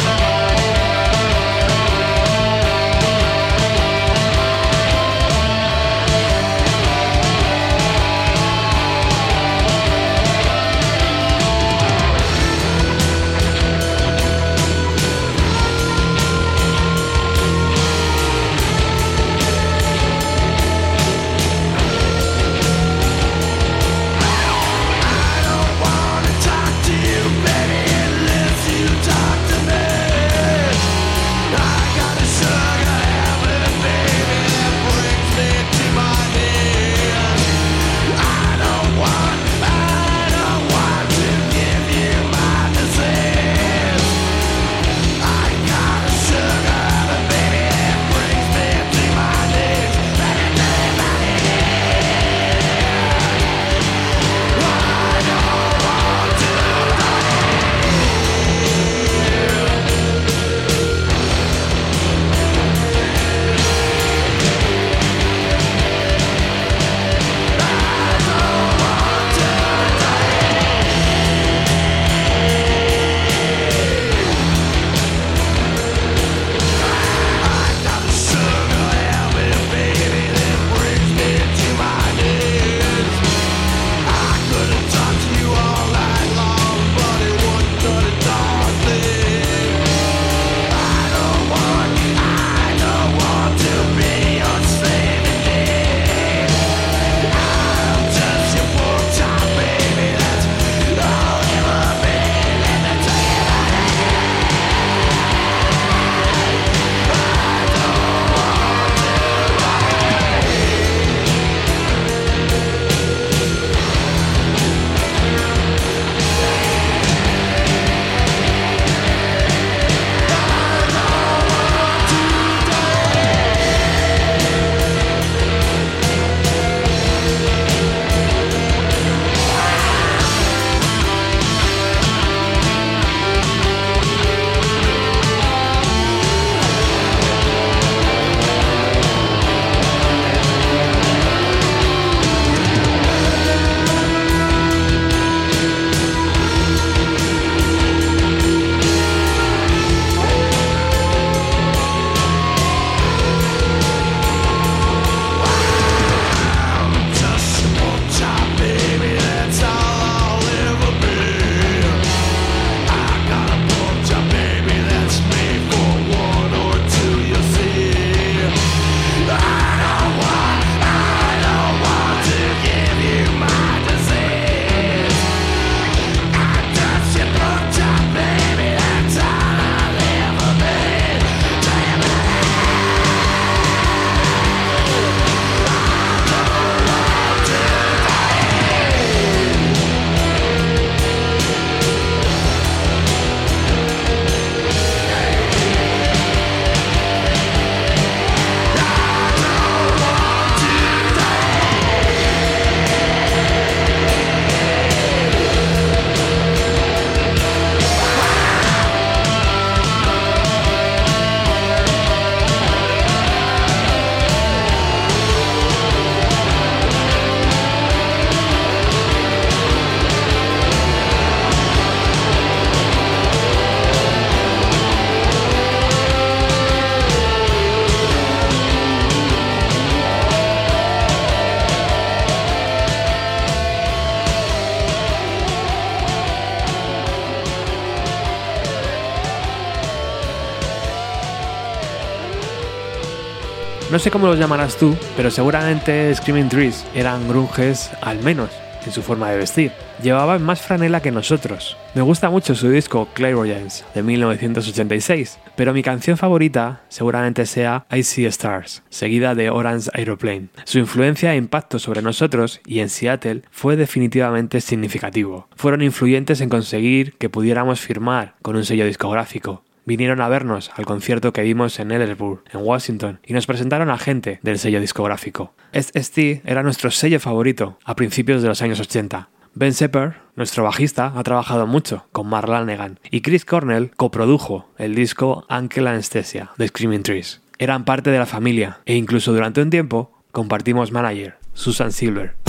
No 243.92 243.98
sé 243.98 244.12
cómo 244.12 244.28
los 244.28 244.38
llamarás 244.38 244.78
tú, 244.78 244.96
pero 245.18 245.32
seguramente 245.32 246.14
Screaming 246.14 246.48
Trees 246.48 246.86
eran 246.94 247.28
grunges 247.28 247.90
al 248.02 248.22
menos 248.22 248.52
en 248.86 248.92
su 248.92 249.02
forma 249.02 249.32
de 249.32 249.38
vestir. 249.38 249.72
Llevaban 250.04 250.44
más 250.44 250.62
franela 250.62 251.02
que 251.02 251.12
nosotros. 251.12 251.76
Me 251.96 252.04
gusta 252.04 252.30
mucho 252.30 252.54
su 252.54 252.70
disco 252.70 253.08
Clairvoyance 253.14 253.84
de 253.96 254.04
1986, 254.04 255.40
pero 255.56 255.74
mi 255.74 255.82
canción 255.82 256.18
favorita 256.18 256.84
seguramente 256.88 257.48
sea 257.48 257.88
I 257.92 258.04
See 258.04 258.28
Stars, 258.28 258.84
seguida 258.90 259.34
de 259.34 259.50
Orange 259.50 259.90
Aeroplane. 259.94 260.50
Su 260.66 260.78
influencia 260.78 261.34
e 261.34 261.38
impacto 261.38 261.80
sobre 261.80 262.04
nosotros 262.04 262.62
y 262.68 262.82
en 262.82 262.90
Seattle 262.90 263.42
fue 263.50 263.76
definitivamente 263.76 264.62
significativo. 264.62 265.48
Fueron 265.56 265.82
influyentes 265.82 266.42
en 266.42 266.50
conseguir 266.50 267.18
que 267.18 267.30
pudiéramos 267.30 267.80
firmar 267.80 268.36
con 268.44 268.56
un 268.56 268.66
sello 268.66 268.86
discográfico, 268.86 269.64
vinieron 269.90 270.22
a 270.22 270.30
vernos 270.30 270.70
al 270.76 270.86
concierto 270.86 271.34
que 271.34 271.42
dimos 271.42 271.80
en 271.80 271.92
Ellersburg, 271.92 272.44
en 272.54 272.60
Washington, 272.62 273.20
y 273.26 273.34
nos 273.34 273.48
presentaron 273.48 273.90
a 273.90 273.98
gente 273.98 274.40
del 274.44 274.60
sello 274.60 274.80
discográfico. 274.80 275.56
SST 275.74 276.46
era 276.46 276.62
nuestro 276.62 276.92
sello 276.92 277.20
favorito 277.20 277.80
a 277.84 277.96
principios 277.96 278.44
de 278.44 278.50
los 278.50 278.62
años 278.62 278.80
80. 278.80 279.30
Ben 279.56 279.74
Sepper, 279.74 280.18
nuestro 280.36 280.64
bajista, 280.64 281.12
ha 281.16 281.24
trabajado 281.24 281.66
mucho 281.66 282.06
con 282.12 282.28
Mark 282.28 282.48
Lanegan 282.48 283.00
y 283.10 283.22
Chris 283.22 283.46
Cornell 283.46 283.90
coprodujo 283.98 284.70
el 284.78 284.94
disco 284.94 285.48
Uncle 285.50 285.90
Anesthesia 285.90 286.52
de 286.58 286.68
Screaming 286.68 287.02
Trees. 287.02 287.42
Eran 287.58 287.84
parte 287.84 288.12
de 288.12 288.20
la 288.20 288.28
familia 288.28 288.82
e 288.86 288.96
incluso 288.96 289.34
durante 289.34 289.60
un 289.60 289.72
tiempo 289.72 290.22
compartimos 290.32 290.92
manager, 290.92 291.40
Susan 291.54 291.92
Silver. 291.92 292.49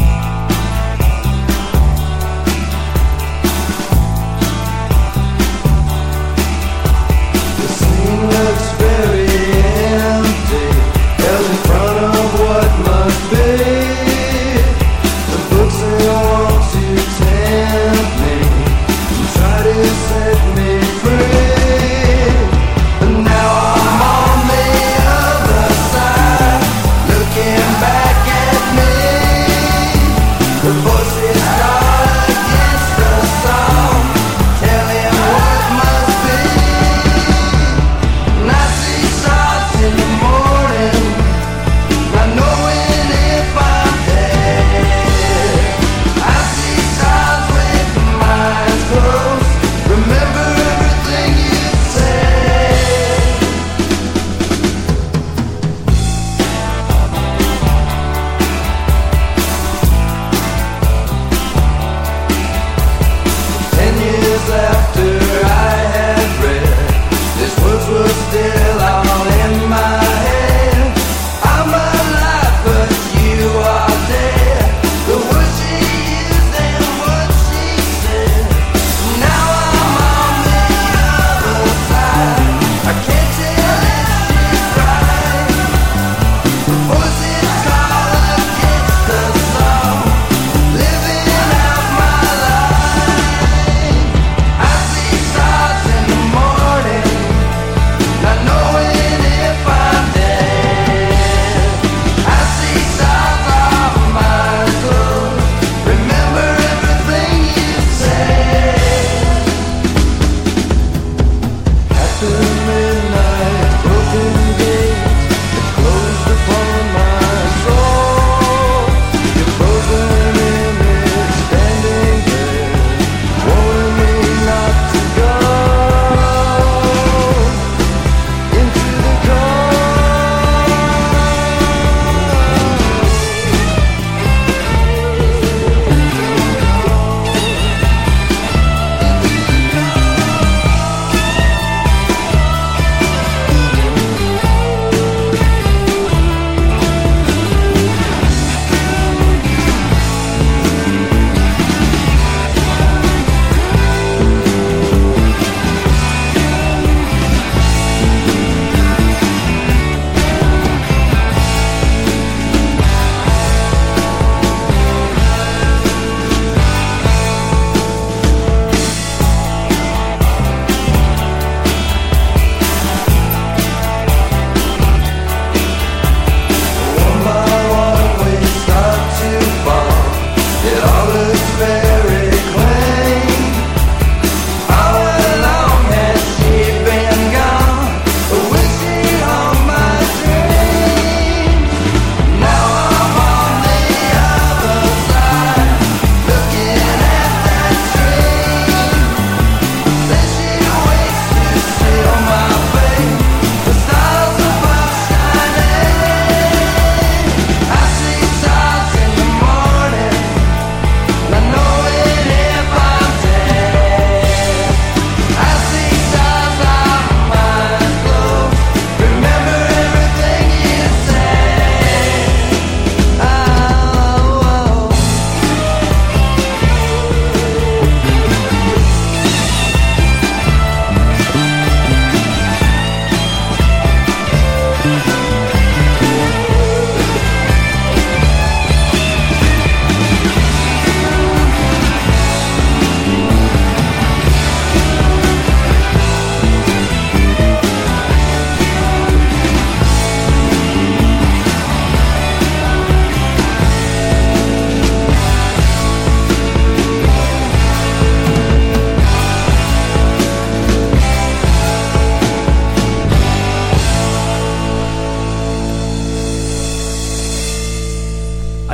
what 12.51 12.80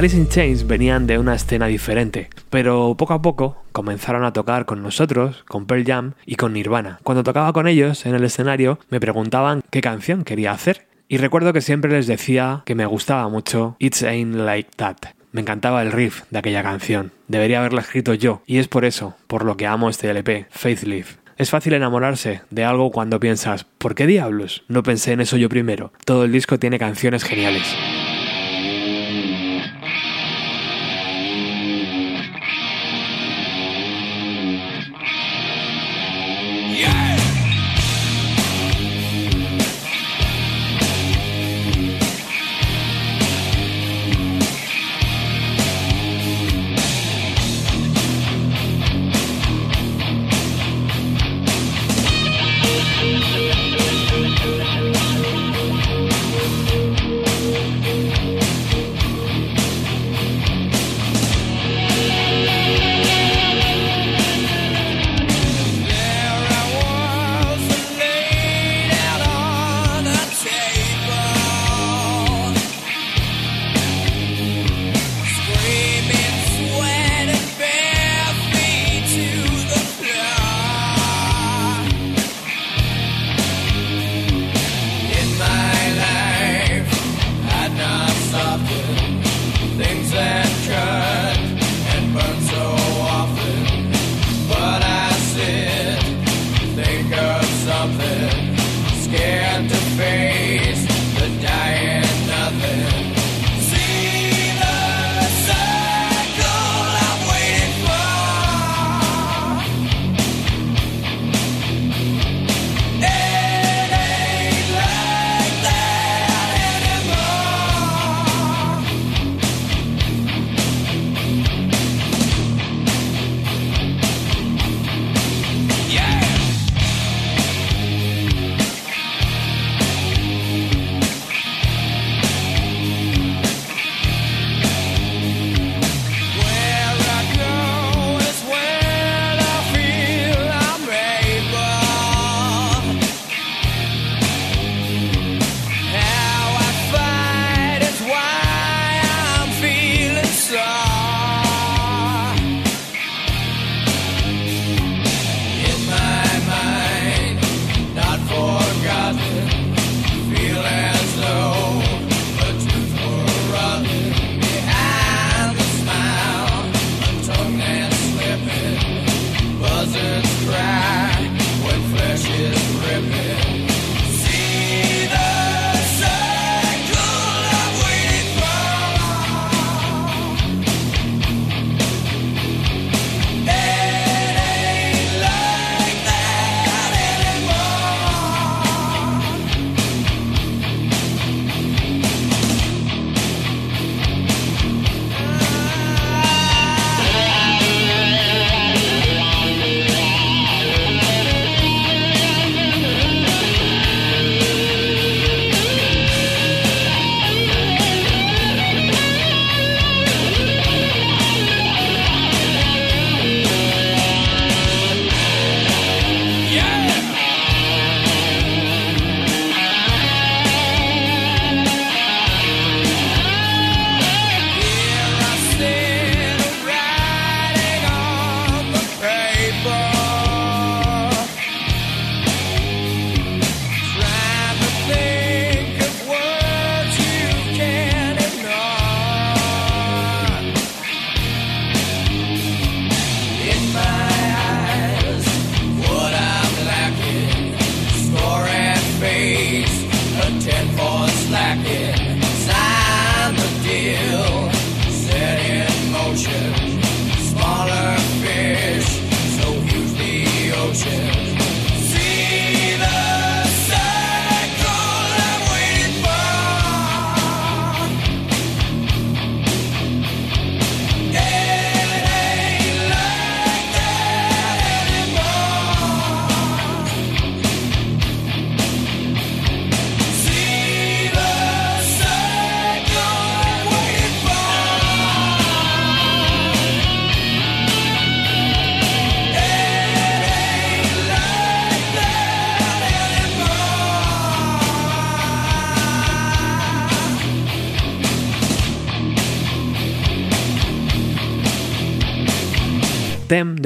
Alice 0.06 0.18
in 0.18 0.28
Chains 0.28 0.68
venían 0.68 1.08
de 1.08 1.18
una 1.18 1.34
escena 1.34 1.66
diferente, 1.66 2.30
pero 2.48 2.94
poco 2.96 3.12
a 3.12 3.22
poco 3.22 3.64
comenzaron 3.72 4.24
a 4.24 4.32
tocar 4.32 4.64
con 4.64 4.80
nosotros, 4.80 5.42
con 5.48 5.66
Pearl 5.66 5.84
Jam 5.84 6.12
y 6.24 6.36
con 6.36 6.52
Nirvana. 6.52 7.00
Cuando 7.02 7.24
tocaba 7.24 7.52
con 7.52 7.66
ellos 7.66 8.06
en 8.06 8.14
el 8.14 8.22
escenario 8.22 8.78
me 8.88 9.00
preguntaban 9.00 9.64
qué 9.68 9.80
canción 9.80 10.22
quería 10.22 10.52
hacer 10.52 10.86
y 11.08 11.16
recuerdo 11.16 11.52
que 11.52 11.60
siempre 11.60 11.90
les 11.90 12.06
decía 12.06 12.62
que 12.66 12.76
me 12.76 12.86
gustaba 12.86 13.28
mucho 13.28 13.74
It's 13.80 14.04
Ain't 14.04 14.36
Like 14.36 14.70
That. 14.76 14.98
Me 15.32 15.40
encantaba 15.40 15.82
el 15.82 15.90
riff 15.90 16.22
de 16.30 16.38
aquella 16.38 16.62
canción. 16.62 17.10
Debería 17.26 17.58
haberla 17.58 17.80
escrito 17.80 18.14
yo 18.14 18.42
y 18.46 18.58
es 18.58 18.68
por 18.68 18.84
eso, 18.84 19.16
por 19.26 19.44
lo 19.44 19.56
que 19.56 19.66
amo 19.66 19.90
este 19.90 20.08
LP, 20.08 20.46
Faith 20.50 20.84
Live. 20.84 21.08
Es 21.36 21.50
fácil 21.50 21.72
enamorarse 21.72 22.42
de 22.50 22.62
algo 22.62 22.92
cuando 22.92 23.18
piensas, 23.18 23.64
¿por 23.64 23.96
qué 23.96 24.06
diablos? 24.06 24.62
No 24.68 24.84
pensé 24.84 25.14
en 25.14 25.22
eso 25.22 25.36
yo 25.36 25.48
primero. 25.48 25.92
Todo 26.04 26.22
el 26.22 26.30
disco 26.30 26.60
tiene 26.60 26.78
canciones 26.78 27.24
geniales. 27.24 27.74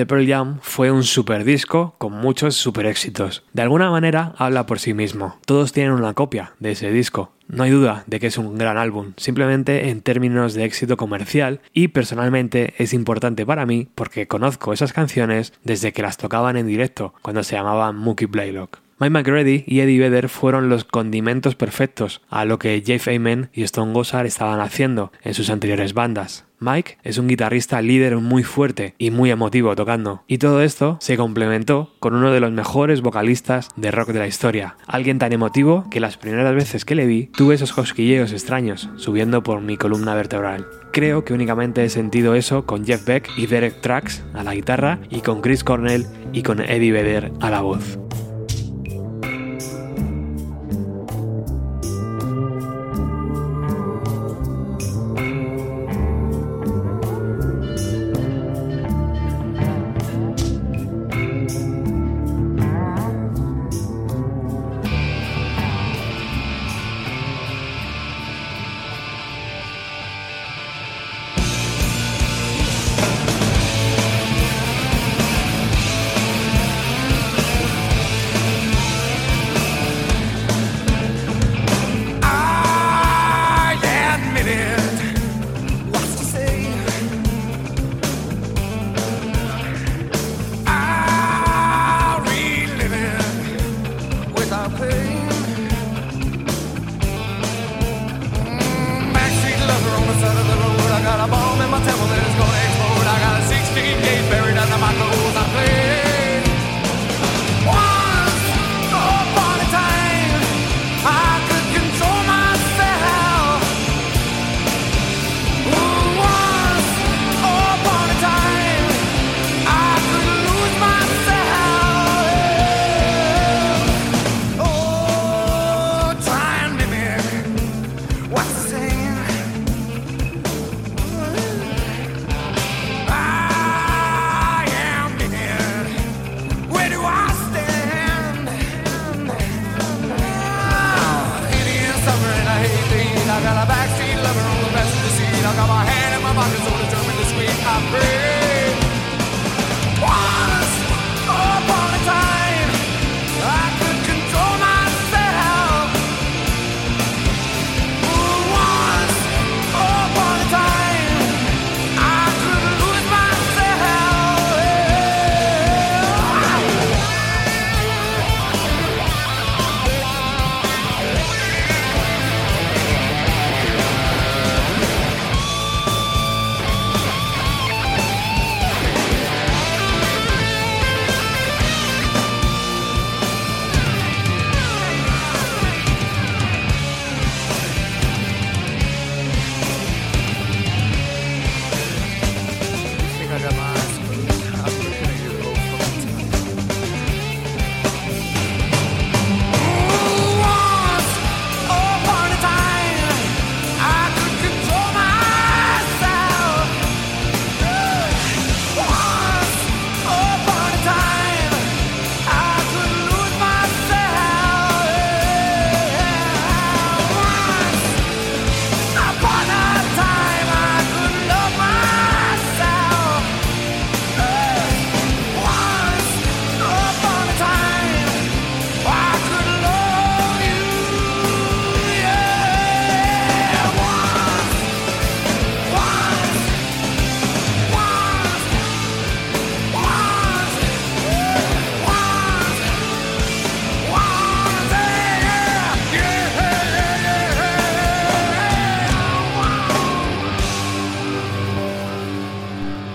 De 0.01 0.07
Pearl 0.07 0.26
Jam 0.26 0.59
fue 0.62 0.90
un 0.90 1.05
super 1.05 1.44
disco 1.44 1.94
con 1.98 2.14
muchos 2.14 2.57
super 2.57 2.86
éxitos. 2.86 3.44
De 3.53 3.61
alguna 3.61 3.90
manera 3.90 4.32
habla 4.38 4.64
por 4.64 4.78
sí 4.78 4.94
mismo. 4.94 5.36
Todos 5.44 5.74
tienen 5.74 5.92
una 5.92 6.14
copia 6.14 6.55
de 6.59 6.70
ese 6.70 6.90
disco. 6.90 7.32
No 7.48 7.64
hay 7.64 7.70
duda 7.70 8.05
de 8.07 8.18
que 8.18 8.28
es 8.28 8.38
un 8.38 8.57
gran 8.57 8.78
álbum, 8.78 9.12
simplemente 9.18 9.90
en 9.90 10.01
términos 10.01 10.55
de 10.55 10.64
éxito 10.64 10.96
comercial 10.96 11.61
y 11.74 11.88
personalmente 11.88 12.72
es 12.78 12.94
importante 12.94 13.44
para 13.44 13.66
mí 13.66 13.88
porque 13.94 14.26
conozco 14.26 14.72
esas 14.72 14.94
canciones 14.94 15.53
desde 15.64 15.92
que 15.92 16.01
las 16.01 16.16
tocaban 16.16 16.57
en 16.57 16.66
directo, 16.66 17.12
cuando 17.20 17.42
se 17.42 17.57
llamaban 17.57 17.96
Mookie 17.96 18.24
Blaylock. 18.24 18.78
Mike 19.01 19.11
McGrady 19.11 19.64
y 19.66 19.80
Eddie 19.80 19.98
Vedder 19.98 20.30
fueron 20.30 20.70
los 20.70 20.84
condimentos 20.84 21.57
perfectos 21.57 22.22
a 22.30 22.46
lo 22.46 22.59
que 22.59 22.82
Jeff 22.86 23.09
Amen 23.09 23.51
y 23.53 23.64
Stone 23.64 23.92
Gossard 23.92 24.24
estaban 24.24 24.61
haciendo 24.61 25.12
en 25.22 25.34
sus 25.34 25.51
anteriores 25.51 25.92
bandas. 25.92 26.46
Mike 26.62 26.98
es 27.02 27.16
un 27.16 27.26
guitarrista 27.26 27.80
líder 27.80 28.18
muy 28.18 28.42
fuerte 28.42 28.94
y 28.98 29.11
muy 29.11 29.30
emotivo 29.30 29.74
tocando, 29.74 30.24
y 30.26 30.36
todo 30.36 30.61
esto 30.61 30.98
se 31.00 31.16
complementó 31.16 31.94
con 32.00 32.14
uno 32.14 32.32
de 32.32 32.40
los 32.40 32.52
mejores 32.52 33.00
vocalistas 33.00 33.70
de 33.76 33.90
rock 33.90 34.11
de 34.11 34.18
la 34.18 34.26
historia, 34.26 34.76
alguien 34.86 35.18
tan 35.18 35.32
emotivo 35.32 35.86
que 35.90 36.00
las 36.00 36.18
primeras 36.18 36.54
veces 36.54 36.84
que 36.84 36.94
le 36.94 37.06
vi 37.06 37.28
tuve 37.28 37.54
esos 37.54 37.72
cosquilleos 37.72 38.32
extraños 38.32 38.90
subiendo 38.96 39.42
por 39.42 39.62
mi 39.62 39.78
columna 39.78 40.14
vertebral. 40.14 40.66
Creo 40.92 41.24
que 41.24 41.32
únicamente 41.32 41.82
he 41.82 41.88
sentido 41.88 42.34
eso 42.34 42.66
con 42.66 42.84
Jeff 42.84 43.06
Beck 43.06 43.30
y 43.38 43.46
Derek 43.46 43.80
Trax 43.80 44.22
a 44.34 44.44
la 44.44 44.54
guitarra 44.54 44.98
y 45.08 45.22
con 45.22 45.40
Chris 45.40 45.64
Cornell 45.64 46.04
y 46.34 46.42
con 46.42 46.61
Eddie 46.61 46.92
Vedder 46.92 47.32
a 47.40 47.48
la 47.48 47.62
voz. 47.62 47.98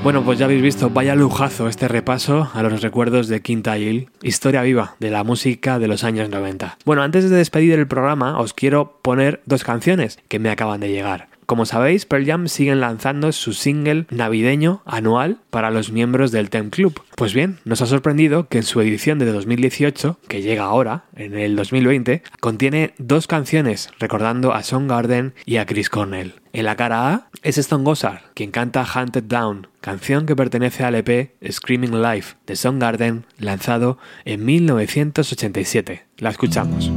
Bueno, 0.05 0.23
pues 0.23 0.37
ya 0.37 0.45
habéis 0.45 0.61
visto, 0.61 0.91
vaya 0.91 1.15
lujazo 1.15 1.67
este 1.67 1.87
repaso 1.87 2.47
a 2.53 2.61
los 2.61 2.83
recuerdos 2.83 3.27
de 3.27 3.41
Quinta 3.41 3.75
Hill, 3.79 4.11
historia 4.21 4.61
viva 4.61 4.95
de 4.99 5.09
la 5.09 5.23
música 5.23 5.79
de 5.79 5.87
los 5.87 6.03
años 6.03 6.29
90. 6.29 6.77
Bueno, 6.85 7.01
antes 7.01 7.27
de 7.27 7.35
despedir 7.35 7.73
el 7.79 7.87
programa, 7.87 8.39
os 8.39 8.53
quiero 8.53 8.99
poner 9.01 9.41
dos 9.47 9.63
canciones 9.63 10.19
que 10.27 10.37
me 10.37 10.51
acaban 10.51 10.79
de 10.79 10.89
llegar. 10.89 11.29
Como 11.45 11.65
sabéis, 11.65 12.05
Pearl 12.05 12.25
Jam 12.25 12.47
siguen 12.47 12.79
lanzando 12.79 13.31
su 13.31 13.53
single 13.53 14.07
navideño 14.09 14.81
anual 14.85 15.37
para 15.49 15.69
los 15.69 15.91
miembros 15.91 16.31
del 16.31 16.49
Tem 16.49 16.69
Club. 16.69 17.01
Pues 17.15 17.33
bien, 17.33 17.59
nos 17.65 17.81
ha 17.81 17.85
sorprendido 17.85 18.47
que 18.47 18.57
en 18.57 18.63
su 18.63 18.81
edición 18.81 19.19
de 19.19 19.31
2018, 19.31 20.19
que 20.27 20.41
llega 20.41 20.63
ahora, 20.63 21.05
en 21.15 21.37
el 21.37 21.55
2020, 21.55 22.23
contiene 22.39 22.93
dos 22.97 23.27
canciones 23.27 23.89
recordando 23.99 24.53
a 24.53 24.63
Garden 24.87 25.33
y 25.45 25.57
a 25.57 25.65
Chris 25.65 25.89
Cornell. 25.89 26.33
En 26.51 26.65
la 26.65 26.75
cara 26.75 27.13
A 27.13 27.29
es 27.43 27.57
Stone 27.57 27.83
Gossard, 27.83 28.21
quien 28.33 28.51
canta 28.51 28.85
Hunted 28.85 29.23
Down, 29.23 29.67
canción 29.81 30.25
que 30.25 30.35
pertenece 30.35 30.83
al 30.83 30.95
EP 30.95 31.35
Screaming 31.51 32.01
Life 32.01 32.35
de 32.47 32.57
Garden, 32.79 33.25
lanzado 33.37 33.97
en 34.23 34.45
1987. 34.45 36.05
La 36.17 36.29
escuchamos. 36.29 36.91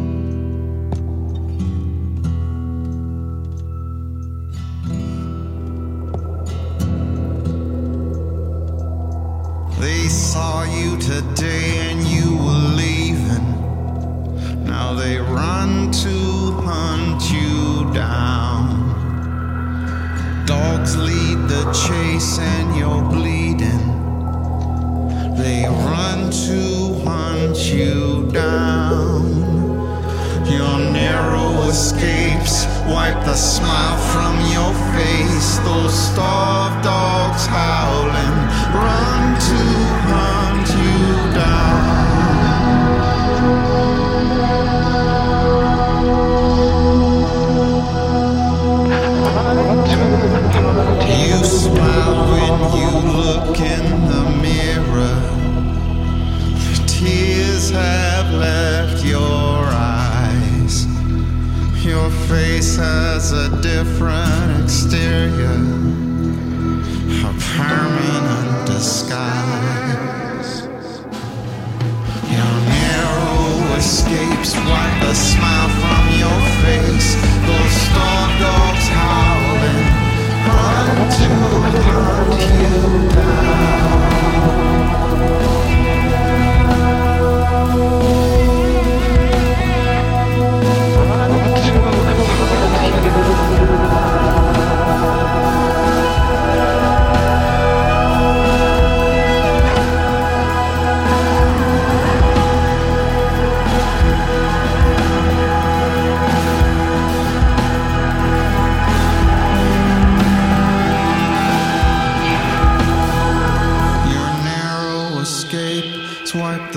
The 11.08 11.22
day 11.34 11.90
and 11.90 12.06
you 12.06 12.36
were 12.36 12.66
leaving. 12.76 13.48
Now 14.64 14.92
they 14.92 15.16
run 15.16 15.90
to 15.90 16.16
hunt 16.68 17.22
you 17.32 17.92
down. 17.92 18.66
Dogs 20.46 20.96
lead 20.96 21.38
the 21.48 21.64
chase 21.72 22.38
and 22.38 22.76
you're 22.76 23.02
bleeding. 23.14 23.86
They 25.42 25.64
run 25.66 26.30
to 26.46 26.60
hunt 27.08 27.56
you 27.72 28.30
down. 28.30 29.22
Your 30.46 30.78
narrow 30.92 31.68
escapes 31.68 32.66
wipe 32.86 33.24
the 33.24 33.34
smile 33.34 33.98
from 34.12 34.34
your 34.56 34.72
face. 34.94 35.58
Those 35.68 35.94
starved 36.10 36.84
dogs 36.84 37.46
howling 37.46 38.38
run 38.84 39.40
to 39.48 40.07
look 53.18 53.58
in 53.58 53.84
the 54.12 54.24
mirror. 54.46 55.18
The 56.66 56.78
tears 56.86 57.70
have 57.70 58.32
left 58.32 59.04
your 59.04 59.58
eyes. 59.74 60.86
Your 61.84 62.10
face 62.30 62.76
has 62.76 63.32
a 63.32 63.48
different 63.60 64.62
exterior, 64.62 65.58
a 67.30 67.32
permanent 67.56 68.66
disguise. 68.66 70.58
Your 72.36 72.54
narrow 72.76 73.74
escapes 73.82 74.54
wipe 74.70 74.98
the 75.02 75.14
smile 75.14 75.70
from 75.82 76.04
your 76.22 76.40
face. 76.62 77.10
Those 77.48 77.74
star 77.86 78.24
dogs 78.38 78.86
run 78.90 79.27
to 80.96 81.28
hunt 81.58 82.40
you 82.60 83.08
down. 83.10 84.77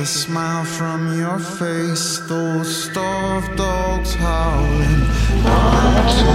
The 0.01 0.07
smile 0.07 0.65
from 0.65 1.15
your 1.15 1.37
face. 1.37 2.17
Those 2.27 2.85
starved 2.85 3.55
dogs 3.55 4.15
howling 4.15 5.01
run 5.45 5.93
to 6.17 6.31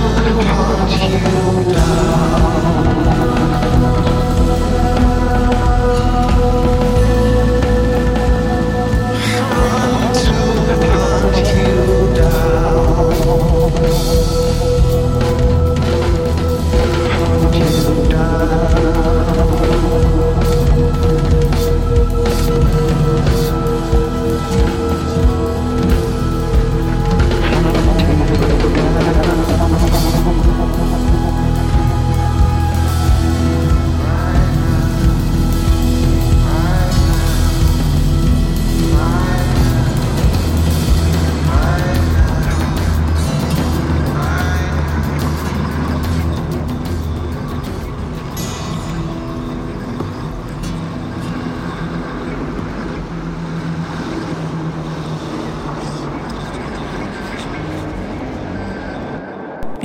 hunt 0.54 0.92
you 1.10 1.72
down. 1.74 2.96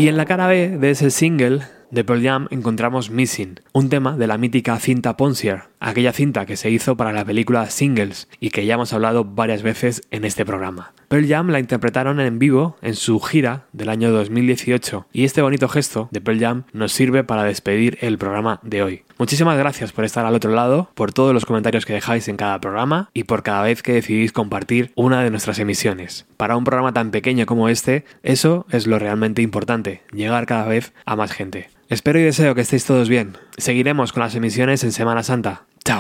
Y 0.02 0.08
en 0.08 0.18
la 0.18 0.26
cara 0.26 0.48
B 0.48 0.80
de 0.80 0.90
ese 0.90 1.12
single 1.12 1.62
de 1.92 2.04
Pearl 2.04 2.24
Jam 2.24 2.48
encontramos 2.50 3.12
Missing, 3.12 3.60
un 3.72 3.90
tema 3.90 4.18
de 4.18 4.26
la 4.26 4.40
mítica 4.40 4.80
cinta 4.80 5.16
Ponsier, 5.16 5.66
aquella 5.82 6.14
cinta 6.14 6.46
que 6.46 6.56
se 6.56 6.70
hizo 6.70 6.96
para 6.96 7.12
la 7.12 7.26
película 7.26 7.70
Singles 7.70 8.30
y 8.40 8.52
que 8.52 8.66
ya 8.66 8.76
hemos 8.76 8.94
hablado 8.94 9.26
varias 9.26 9.64
veces 9.64 10.04
en 10.12 10.24
este 10.24 10.46
programa. 10.46 10.94
Pearl 11.10 11.28
Jam 11.28 11.50
la 11.50 11.60
interpretaron 11.60 12.22
en 12.22 12.40
vivo 12.40 12.78
en 12.82 12.96
su 12.96 13.20
gira 13.20 13.66
del 13.74 13.90
año 13.90 14.12
2018 14.12 15.08
y 15.12 15.26
este 15.26 15.42
bonito 15.42 15.68
gesto 15.68 16.08
de 16.12 16.22
Pearl 16.22 16.40
Jam 16.40 16.64
nos 16.72 16.94
sirve 16.94 17.26
para 17.26 17.44
despedir 17.44 17.98
el 18.00 18.18
programa 18.18 18.60
de 18.64 18.84
hoy. 18.84 19.04
Muchísimas 19.18 19.58
gracias 19.58 19.92
por 19.92 20.06
estar 20.06 20.26
al 20.26 20.34
otro 20.34 20.52
lado, 20.52 20.90
por 20.96 21.12
todos 21.12 21.34
los 21.34 21.46
comentarios 21.46 21.86
que 21.86 21.94
dejáis 21.94 22.28
en 22.28 22.38
cada 22.38 22.60
programa 22.60 23.10
y 23.14 23.26
por 23.26 23.44
cada 23.44 23.64
vez 23.64 23.84
que 23.84 23.94
decidís 23.94 24.32
compartir 24.32 24.92
una 24.96 25.22
de 25.22 25.30
nuestras 25.30 25.60
emisiones. 25.60 26.26
Para 26.38 26.56
un 26.56 26.64
programa 26.64 26.94
tan 26.94 27.12
pequeño 27.12 27.46
como 27.46 27.70
este, 27.70 28.06
eso 28.24 28.66
es 28.72 28.88
lo 28.88 28.98
realmente 28.98 29.42
importante, 29.42 30.02
llegar 30.12 30.46
cada 30.46 30.68
vez 30.68 30.94
a 31.06 31.16
más 31.16 31.32
gente. 31.32 31.70
Espero 31.92 32.20
y 32.20 32.24
deseo 32.24 32.56
que 32.56 32.62
estéis 32.62 32.86
todos 32.86 33.10
bien. 33.10 33.38
Seguiremos 33.58 34.14
con 34.14 34.24
las 34.24 34.34
emisiones 34.34 34.82
en 34.86 34.94
Semana 34.94 35.24
Santa. 35.24 35.66
Chao. 35.84 36.00